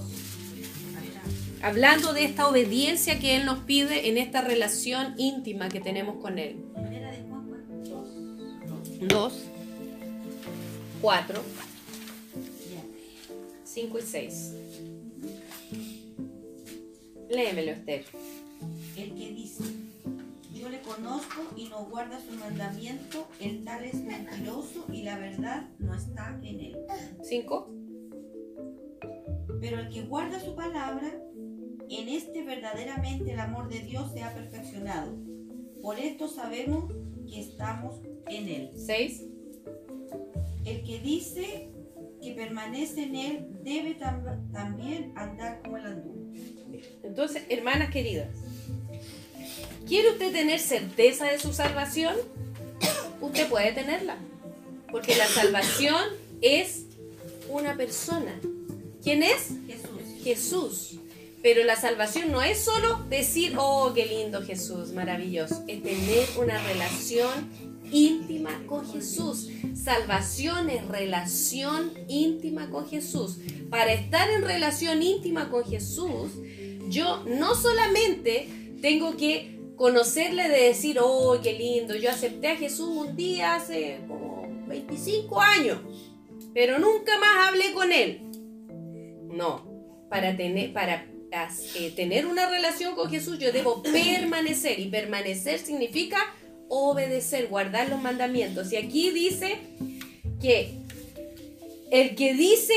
Hablando 1.62 2.14
de 2.14 2.24
esta 2.24 2.48
obediencia 2.48 3.20
que 3.20 3.36
Él 3.36 3.46
nos 3.46 3.60
pide 3.60 4.10
en 4.10 4.18
esta 4.18 4.42
relación 4.42 5.16
íntima 5.18 5.68
que 5.70 5.80
tenemos 5.80 6.22
con 6.22 6.38
Él. 6.38 6.58
Primera 6.74 7.12
de 7.12 7.18
Juan, 7.24 7.48
¿cuánto? 7.48 9.16
2, 9.16 9.34
4, 11.02 11.42
Ya. 12.72 12.82
5 13.64 14.00
y 14.00 14.02
6. 14.02 14.54
Léemelo, 17.30 17.72
Esther. 17.72 18.06
El 18.98 19.14
que 19.14 19.32
dice, 19.32 19.64
yo 20.54 20.68
le 20.68 20.82
conozco 20.82 21.44
y 21.56 21.66
no 21.66 21.86
guarda 21.86 22.20
su 22.20 22.36
mandamiento, 22.36 23.28
el 23.40 23.64
tal 23.64 23.84
es 23.84 23.96
mentiroso 23.96 24.86
y 24.92 25.04
la 25.04 25.18
verdad 25.18 25.70
no 25.78 25.94
está 25.94 26.40
en 26.44 26.60
él. 26.60 26.78
5. 27.24 27.70
Pero 29.62 29.80
el 29.80 29.90
que 29.90 30.02
guarda 30.04 30.40
su 30.40 30.56
palabra, 30.56 31.22
en 31.90 32.10
este 32.10 32.44
verdaderamente 32.44 33.32
el 33.32 33.40
amor 33.40 33.70
de 33.70 33.80
Dios 33.80 34.12
se 34.12 34.24
ha 34.24 34.34
perfeccionado. 34.34 35.16
Por 35.82 36.00
esto 36.00 36.28
sabemos 36.28 36.92
que 37.28 37.40
estamos 37.40 38.02
en 38.28 38.50
él. 38.50 38.72
6. 38.76 39.26
El 40.66 40.84
que 40.84 41.00
dice 41.00 41.70
que 42.22 42.32
permanece 42.34 43.04
en 43.04 43.16
él 43.16 43.46
debe 43.64 43.98
tam- 43.98 44.52
también 44.52 45.14
andar 45.16 45.62
como 45.62 45.78
él 45.78 45.86
anduvo. 45.86 46.16
Entonces, 47.04 47.44
hermanas 47.50 47.92
queridas, 47.92 48.28
¿quiere 49.88 50.12
usted 50.12 50.32
tener 50.32 50.60
certeza 50.60 51.26
de 51.26 51.40
su 51.40 51.54
salvación? 51.54 52.16
Usted 53.22 53.48
puede 53.50 53.72
tenerla. 53.74 54.18
Porque 54.92 55.16
la 55.16 55.28
salvación 55.28 56.04
es 56.42 56.86
una 57.50 57.76
persona. 57.78 58.40
¿Quién 59.04 59.24
es? 59.24 59.50
Jesús. 59.68 60.24
Jesús. 60.24 60.96
Pero 61.42 61.64
la 61.64 61.76
salvación 61.76 62.32
no 62.32 62.42
es 62.42 62.60
solo 62.60 63.06
decir, 63.10 63.54
oh, 63.58 63.94
qué 63.94 64.06
lindo 64.06 64.42
Jesús, 64.42 64.92
maravilloso. 64.92 65.64
Es 65.68 65.82
tener 65.84 66.28
una 66.38 66.62
relación 66.68 67.30
íntima 67.92 68.64
con 68.68 68.86
Jesús. 68.92 69.50
Salvación 69.74 70.70
es 70.70 70.88
relación 70.88 71.94
íntima 72.08 72.70
con 72.70 72.88
Jesús. 72.88 73.38
Para 73.70 73.94
estar 73.94 74.30
en 74.30 74.44
relación 74.44 75.02
íntima 75.02 75.50
con 75.50 75.64
Jesús, 75.64 76.32
yo 76.90 77.24
no 77.26 77.56
solamente 77.56 78.48
tengo 78.82 79.16
que 79.18 79.60
conocerle 79.76 80.50
de 80.50 80.64
decir, 80.64 81.00
oh, 81.02 81.40
qué 81.42 81.54
lindo, 81.54 81.96
yo 81.96 82.10
acepté 82.10 82.50
a 82.50 82.58
Jesús 82.58 82.90
un 82.90 83.16
día 83.16 83.56
hace 83.56 84.02
como 84.08 84.66
25 84.68 85.40
años, 85.40 85.80
pero 86.54 86.80
nunca 86.80 87.18
más 87.20 87.48
hablé 87.48 87.72
con 87.74 87.92
él. 87.92 88.22
No, 89.32 89.66
para 90.10 90.36
tener, 90.36 90.74
para 90.74 91.06
eh, 91.76 91.94
tener 91.96 92.26
una 92.26 92.50
relación 92.50 92.96
con 92.96 93.10
Jesús 93.10 93.38
yo 93.38 93.52
debo 93.52 93.84
permanecer 93.84 94.80
y 94.80 94.90
permanecer 94.90 95.60
significa 95.60 96.18
obedecer, 96.70 97.48
guardar 97.48 97.90
los 97.90 98.02
mandamientos. 98.02 98.72
Y 98.72 98.78
aquí 98.78 99.10
dice 99.12 99.60
que 100.42 100.80
el 101.92 102.16
que 102.16 102.34
dice 102.34 102.74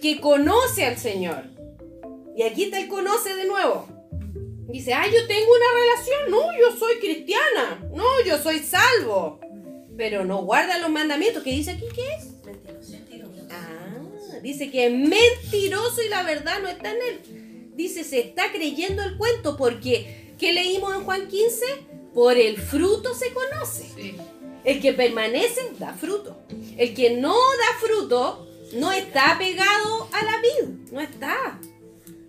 que 0.00 0.20
conoce 0.20 0.84
al 0.84 0.96
Señor. 0.96 1.44
Y 2.36 2.42
aquí 2.42 2.64
está 2.64 2.80
el 2.80 2.88
conoce 2.88 3.34
de 3.34 3.44
nuevo. 3.44 3.86
Dice, 4.68 4.94
ah, 4.94 5.04
yo 5.06 5.26
tengo 5.26 5.50
una 5.52 5.80
relación. 5.80 6.30
No, 6.30 6.58
yo 6.58 6.76
soy 6.78 6.94
cristiana. 6.98 7.84
No, 7.94 8.04
yo 8.24 8.38
soy 8.38 8.60
salvo. 8.60 9.38
Pero 9.96 10.24
no 10.24 10.42
guarda 10.44 10.78
los 10.78 10.90
mandamientos. 10.90 11.42
¿Qué 11.42 11.50
dice 11.50 11.72
aquí? 11.72 11.84
¿Qué 11.94 12.02
es? 12.18 12.28
Ah, 13.50 14.38
dice 14.42 14.70
que 14.70 14.86
es 14.86 14.92
mentiroso 14.92 16.02
y 16.02 16.08
la 16.08 16.22
verdad 16.22 16.62
no 16.62 16.68
está 16.68 16.90
en 16.90 16.96
él. 16.96 17.72
Dice, 17.74 18.02
se 18.04 18.20
está 18.20 18.50
creyendo 18.50 19.02
el 19.02 19.16
cuento 19.18 19.56
porque, 19.56 20.34
¿qué 20.38 20.52
leímos 20.52 20.94
en 20.94 21.04
Juan 21.04 21.28
15? 21.28 21.66
Por 22.14 22.36
el 22.36 22.58
fruto 22.58 23.14
se 23.14 23.32
conoce. 23.32 24.14
El 24.64 24.80
que 24.80 24.92
permanece 24.92 25.60
da 25.78 25.92
fruto. 25.94 26.36
El 26.76 26.94
que 26.94 27.16
no 27.16 27.34
da 27.34 27.86
fruto 27.86 28.48
no 28.74 28.92
está 28.92 29.36
pegado 29.38 30.08
a 30.12 30.24
la 30.24 30.32
vid. 30.40 30.92
No 30.92 31.00
está. 31.00 31.58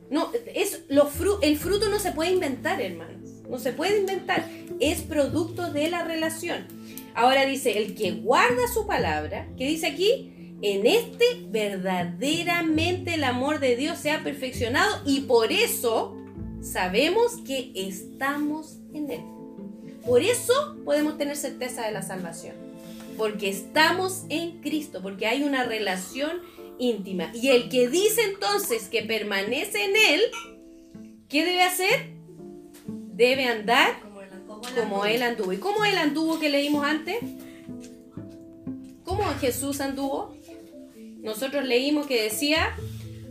No, 0.10 0.32
es, 0.54 0.82
los 0.90 1.08
fru- 1.14 1.40
el 1.42 1.58
fruto 1.58 1.90
no 1.90 2.00
se 2.00 2.12
puede 2.12 2.32
inventar, 2.32 2.82
hermanos. 2.82 3.30
No 3.50 3.60
se 3.60 3.74
puede 3.74 4.00
inventar. 4.00 4.50
Es 4.80 5.02
producto 5.02 5.72
de 5.72 5.90
la 5.90 6.04
relación. 6.04 6.66
Ahora 7.16 7.46
dice, 7.46 7.78
el 7.78 7.94
que 7.96 8.12
guarda 8.12 8.68
su 8.74 8.88
palabra, 8.88 9.48
¿qué 9.58 9.66
dice 9.68 9.88
aquí? 9.88 10.30
En 10.62 10.86
este 10.88 11.26
verdaderamente 11.50 13.16
el 13.16 13.24
amor 13.26 13.60
de 13.60 13.76
Dios 13.76 14.00
se 14.00 14.12
ha 14.12 14.24
perfeccionado 14.24 15.02
y 15.06 15.22
por 15.22 15.52
eso 15.52 16.16
sabemos 16.62 17.34
que 17.46 17.72
estamos 17.76 18.78
en 18.94 19.12
él. 19.12 19.22
Por 20.06 20.22
eso 20.22 20.76
podemos 20.84 21.18
tener 21.18 21.36
certeza 21.38 21.86
de 21.86 21.92
la 21.92 22.02
salvación. 22.02 22.56
Porque 23.18 23.50
estamos 23.50 24.24
en 24.30 24.62
Cristo, 24.62 25.02
porque 25.02 25.28
hay 25.28 25.44
una 25.44 25.64
relación 25.64 26.42
íntima. 26.80 27.32
Y 27.34 27.50
el 27.50 27.70
que 27.70 27.88
dice 27.88 28.24
entonces 28.24 28.90
que 28.90 29.04
permanece 29.04 29.86
en 29.86 29.96
Él, 29.96 30.22
¿qué 31.30 31.46
debe 31.46 31.64
hacer? 31.64 32.14
Debe 32.88 33.46
andar 33.46 34.00
Como 34.02 34.22
el 34.22 34.30
como 34.48 34.62
como 34.62 35.06
Él 35.06 35.22
anduvo. 35.22 35.54
¿Y 35.54 35.58
cómo 35.58 35.86
Él 35.86 35.98
anduvo 35.98 36.40
que 36.40 36.50
leímos 36.50 36.86
antes? 36.86 37.18
¿Cómo 39.04 39.24
Jesús 39.40 39.80
anduvo? 39.80 40.36
Nosotros 41.22 41.66
leímos 41.66 42.08
que 42.08 42.24
decía, 42.24 42.76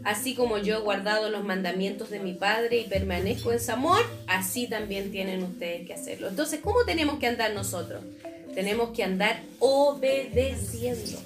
así 0.05 0.35
como 0.35 0.59
yo 0.59 0.77
he 0.77 0.81
guardado 0.81 1.31
los 1.31 1.45
mandamientos 1.45 2.11
de 2.11 2.21
mi 2.21 2.35
Padre 2.35 2.79
y 2.79 2.85
permanezco 2.85 3.53
en 3.53 3.61
su 3.61 3.73
amor, 3.73 4.03
así 4.27 4.67
también 4.67 5.11
tienen 5.11 5.43
ustedes 5.43 5.87
que 5.87 5.95
hacerlo. 5.95 6.29
Entonces, 6.29 6.61
¿cómo 6.61 6.85
tenemos 6.85 7.19
que 7.19 7.27
andar 7.27 7.53
nosotros? 7.53 8.03
Tenemos 8.55 8.91
que 8.91 9.05
andar 9.05 9.43
obedeciendo. 9.59 11.19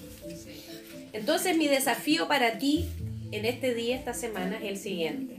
Entonces, 1.12 1.56
mi 1.56 1.66
desafío 1.66 2.28
para 2.28 2.58
ti 2.58 2.86
en 3.32 3.44
este 3.44 3.74
día, 3.74 3.96
esta 3.96 4.14
semana, 4.14 4.58
es 4.58 4.64
el 4.64 4.78
siguiente. 4.78 5.36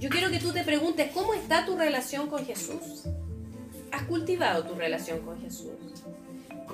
Yo 0.00 0.10
quiero 0.10 0.30
que 0.30 0.38
tú 0.38 0.52
te 0.52 0.62
preguntes, 0.62 1.10
¿cómo 1.12 1.34
está 1.34 1.64
tu 1.64 1.76
relación 1.76 2.28
con 2.28 2.44
Jesús? 2.44 3.04
¿Has 3.90 4.02
cultivado 4.02 4.64
tu 4.64 4.74
relación 4.74 5.20
con 5.20 5.40
Jesús? 5.40 5.72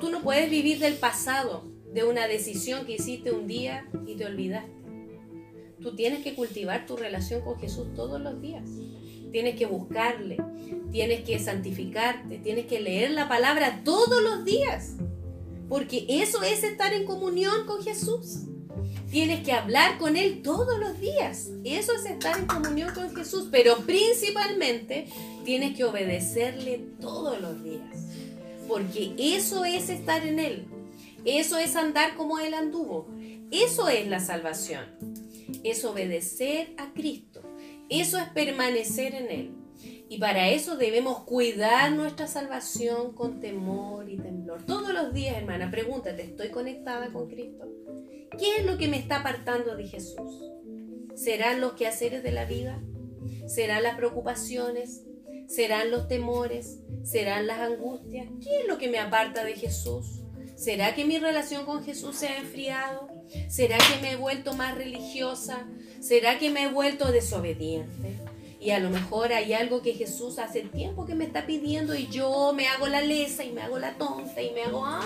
Tú 0.00 0.10
no 0.10 0.22
puedes 0.22 0.50
vivir 0.50 0.78
del 0.78 0.94
pasado, 0.94 1.64
de 1.92 2.04
una 2.04 2.26
decisión 2.26 2.84
que 2.84 2.94
hiciste 2.94 3.30
un 3.30 3.46
día 3.46 3.86
y 4.06 4.16
te 4.16 4.26
olvidaste. 4.26 4.81
Tú 5.82 5.94
tienes 5.96 6.22
que 6.22 6.34
cultivar 6.34 6.86
tu 6.86 6.96
relación 6.96 7.42
con 7.42 7.58
Jesús 7.58 7.92
todos 7.94 8.20
los 8.20 8.40
días. 8.40 8.64
Tienes 9.32 9.56
que 9.56 9.66
buscarle, 9.66 10.36
tienes 10.92 11.24
que 11.24 11.38
santificarte, 11.38 12.38
tienes 12.38 12.66
que 12.66 12.80
leer 12.80 13.10
la 13.12 13.28
palabra 13.28 13.80
todos 13.84 14.22
los 14.22 14.44
días. 14.44 14.96
Porque 15.68 16.04
eso 16.08 16.42
es 16.42 16.62
estar 16.64 16.92
en 16.92 17.04
comunión 17.04 17.66
con 17.66 17.82
Jesús. 17.82 18.42
Tienes 19.10 19.42
que 19.44 19.52
hablar 19.52 19.98
con 19.98 20.16
Él 20.16 20.42
todos 20.42 20.78
los 20.78 21.00
días. 21.00 21.50
Eso 21.64 21.92
es 21.94 22.04
estar 22.06 22.38
en 22.38 22.46
comunión 22.46 22.94
con 22.94 23.14
Jesús. 23.14 23.48
Pero 23.50 23.78
principalmente 23.78 25.08
tienes 25.44 25.76
que 25.76 25.84
obedecerle 25.84 26.84
todos 27.00 27.40
los 27.40 27.62
días. 27.64 28.06
Porque 28.68 29.14
eso 29.18 29.64
es 29.64 29.88
estar 29.88 30.26
en 30.26 30.38
Él. 30.38 30.66
Eso 31.24 31.58
es 31.58 31.76
andar 31.76 32.16
como 32.16 32.38
Él 32.38 32.54
anduvo. 32.54 33.08
Eso 33.50 33.88
es 33.88 34.06
la 34.08 34.20
salvación. 34.20 35.11
Es 35.64 35.84
obedecer 35.84 36.74
a 36.78 36.92
Cristo. 36.92 37.42
Eso 37.88 38.18
es 38.18 38.28
permanecer 38.30 39.14
en 39.14 39.30
Él. 39.30 39.54
Y 40.08 40.18
para 40.18 40.50
eso 40.50 40.76
debemos 40.76 41.24
cuidar 41.24 41.92
nuestra 41.92 42.26
salvación 42.26 43.14
con 43.14 43.40
temor 43.40 44.10
y 44.10 44.18
temblor. 44.18 44.64
Todos 44.64 44.92
los 44.92 45.12
días, 45.14 45.36
hermana, 45.36 45.70
pregúntate, 45.70 46.22
¿estoy 46.22 46.50
conectada 46.50 47.10
con 47.12 47.28
Cristo? 47.28 47.66
¿Qué 48.38 48.56
es 48.58 48.66
lo 48.66 48.76
que 48.78 48.88
me 48.88 48.98
está 48.98 49.20
apartando 49.20 49.76
de 49.76 49.86
Jesús? 49.86 50.50
¿Serán 51.14 51.60
los 51.60 51.72
quehaceres 51.72 52.22
de 52.22 52.32
la 52.32 52.44
vida? 52.44 52.82
¿Serán 53.46 53.82
las 53.82 53.96
preocupaciones? 53.96 55.04
¿Serán 55.46 55.90
los 55.90 56.08
temores? 56.08 56.80
¿Serán 57.02 57.46
las 57.46 57.60
angustias? 57.60 58.26
¿Qué 58.42 58.60
es 58.60 58.68
lo 58.68 58.78
que 58.78 58.88
me 58.88 58.98
aparta 58.98 59.44
de 59.44 59.54
Jesús? 59.54 60.22
¿Será 60.56 60.94
que 60.94 61.04
mi 61.04 61.18
relación 61.18 61.66
con 61.66 61.84
Jesús 61.84 62.16
se 62.16 62.28
ha 62.28 62.38
enfriado? 62.38 63.08
¿Será 63.48 63.78
que 63.78 64.00
me 64.00 64.12
he 64.12 64.16
vuelto 64.16 64.54
más 64.54 64.74
religiosa? 64.74 65.66
¿Será 66.00 66.38
que 66.38 66.50
me 66.50 66.64
he 66.64 66.68
vuelto 66.68 67.10
desobediente? 67.12 68.18
Y 68.60 68.70
a 68.70 68.78
lo 68.78 68.90
mejor 68.90 69.32
hay 69.32 69.52
algo 69.54 69.82
que 69.82 69.94
Jesús 69.94 70.38
hace 70.38 70.60
tiempo 70.60 71.04
que 71.04 71.14
me 71.16 71.24
está 71.24 71.46
pidiendo 71.46 71.94
y 71.96 72.06
yo 72.06 72.52
me 72.54 72.68
hago 72.68 72.86
la 72.86 73.00
lesa 73.00 73.42
y 73.44 73.50
me 73.52 73.60
hago 73.62 73.78
la 73.78 73.94
tonta 73.98 74.40
y 74.40 74.52
me 74.52 74.62
hago, 74.62 74.84
ah, 74.86 75.02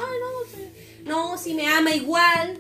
no, 1.04 1.10
no, 1.10 1.38
si 1.38 1.54
me 1.54 1.66
ama 1.66 1.92
igual. 1.94 2.58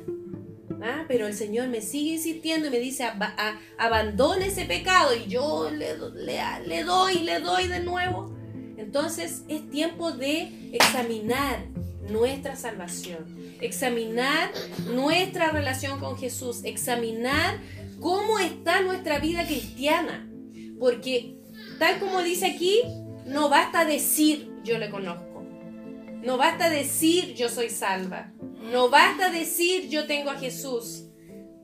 Ah, 0.82 1.04
Pero 1.08 1.26
el 1.26 1.34
Señor 1.34 1.68
me 1.68 1.80
sigue 1.82 2.12
insistiendo 2.14 2.68
y 2.68 2.70
me 2.70 2.78
dice, 2.78 3.04
"Aba- 3.04 3.34
a- 3.38 3.58
abandone 3.78 4.46
ese 4.46 4.64
pecado 4.66 5.14
y 5.14 5.26
yo 5.26 5.70
le, 5.70 5.96
le 6.66 6.82
doy, 6.84 7.18
le 7.20 7.40
doy 7.40 7.66
de 7.68 7.80
nuevo. 7.80 8.34
Entonces 8.78 9.42
es 9.48 9.68
tiempo 9.70 10.12
de 10.12 10.70
examinar 10.72 11.66
nuestra 12.08 12.56
salvación, 12.56 13.24
examinar 13.60 14.50
nuestra 14.92 15.50
relación 15.50 15.98
con 16.00 16.16
Jesús, 16.16 16.60
examinar 16.64 17.58
cómo 18.00 18.38
está 18.38 18.82
nuestra 18.82 19.18
vida 19.18 19.46
cristiana. 19.46 20.28
Porque 20.78 21.36
tal 21.78 21.98
como 21.98 22.22
dice 22.22 22.46
aquí, 22.46 22.82
no 23.26 23.48
basta 23.48 23.84
decir 23.84 24.50
yo 24.64 24.78
le 24.78 24.90
conozco. 24.90 25.44
No 26.22 26.36
basta 26.36 26.68
decir 26.70 27.34
yo 27.34 27.48
soy 27.48 27.70
salva. 27.70 28.32
No 28.72 28.90
basta 28.90 29.30
decir 29.30 29.88
yo 29.88 30.06
tengo 30.06 30.30
a 30.30 30.38
Jesús. 30.38 31.05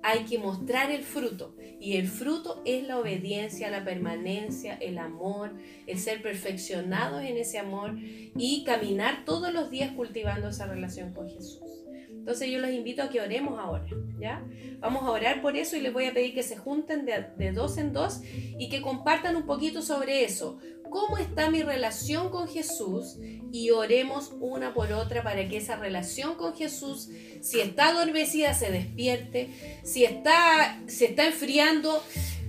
Hay 0.03 0.25
que 0.25 0.39
mostrar 0.39 0.91
el 0.91 1.03
fruto. 1.03 1.55
Y 1.81 1.97
el 1.97 2.09
fruto 2.09 2.63
es 2.65 2.87
la 2.87 2.99
obediencia, 2.99 3.71
la 3.71 3.85
permanencia, 3.85 4.75
el 4.75 4.99
amor, 4.99 5.53
el 5.87 5.99
ser 5.99 6.23
perfeccionados 6.23 7.23
en 7.23 7.37
ese 7.37 7.59
amor 7.59 7.97
y 7.99 8.65
caminar 8.65 9.25
todos 9.25 9.53
los 9.53 9.71
días 9.71 9.93
cultivando 9.93 10.49
esa 10.49 10.67
relación 10.67 11.13
con 11.13 11.29
Jesús. 11.29 11.83
Entonces 12.23 12.51
yo 12.51 12.61
los 12.61 12.71
invito 12.71 13.03
a 13.03 13.09
que 13.09 13.21
oremos 13.21 13.59
ahora, 13.59 13.85
¿ya? 14.21 14.45
Vamos 14.79 15.03
a 15.03 15.11
orar 15.11 15.43
por 15.43 15.57
eso 15.57 15.77
y 15.77 15.81
les 15.81 15.93
voy 15.93 16.05
a 16.05 16.15
pedir 16.15 16.35
que 16.35 16.45
se 16.45 16.57
junten 16.57 17.05
de, 17.05 17.27
de 17.37 17.51
dos 17.51 17.79
en 17.79 17.93
dos 17.93 18.21
y 18.25 18.69
que 18.69 18.81
compartan 18.81 19.35
un 19.35 19.45
poquito 19.45 19.83
sobre 19.83 20.25
eso. 20.25 20.61
¿Cómo 20.93 21.17
está 21.17 21.51
mi 21.51 21.63
relación 21.63 22.29
con 22.29 22.47
Jesús? 22.47 23.17
Y 23.51 23.71
oremos 23.71 24.33
una 24.41 24.75
por 24.75 24.93
otra 24.93 25.23
para 25.23 25.49
que 25.49 25.57
esa 25.57 25.77
relación 25.77 26.35
con 26.35 26.55
Jesús, 26.55 27.09
si 27.41 27.61
está 27.61 27.89
adormecida, 27.89 28.53
se 28.53 28.71
despierte, 28.71 29.49
si 29.85 30.05
está, 30.05 30.79
se 30.87 31.07
está 31.07 31.27
enfriando, 31.27 32.03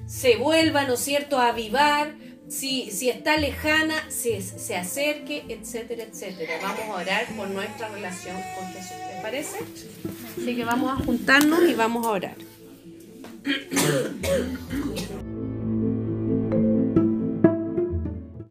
se 0.08 0.36
vuelva, 0.36 0.84
¿no 0.84 0.96
es 0.96 1.00
cierto?, 1.00 1.40
a 1.40 1.48
avivar, 1.50 2.16
si, 2.50 2.92
si 2.92 3.10
está 3.10 3.38
lejana, 3.38 3.96
se, 4.10 4.42
se 4.42 4.76
acerque, 4.76 5.46
etcétera, 5.48 6.04
etcétera. 6.04 6.60
Vamos 6.62 6.86
a 6.90 7.02
orar 7.02 7.26
por 7.36 7.50
nuestra 7.50 7.88
relación 7.88 8.36
con 8.56 8.68
Jesús, 8.74 8.98
¿les 9.10 9.22
parece? 9.22 9.58
Así 10.38 10.56
que 10.56 10.66
vamos 10.66 10.92
a 10.92 11.04
juntarnos 11.04 11.64
y 11.64 11.74
vamos 11.74 12.06
a 12.06 12.10
orar. 12.10 12.36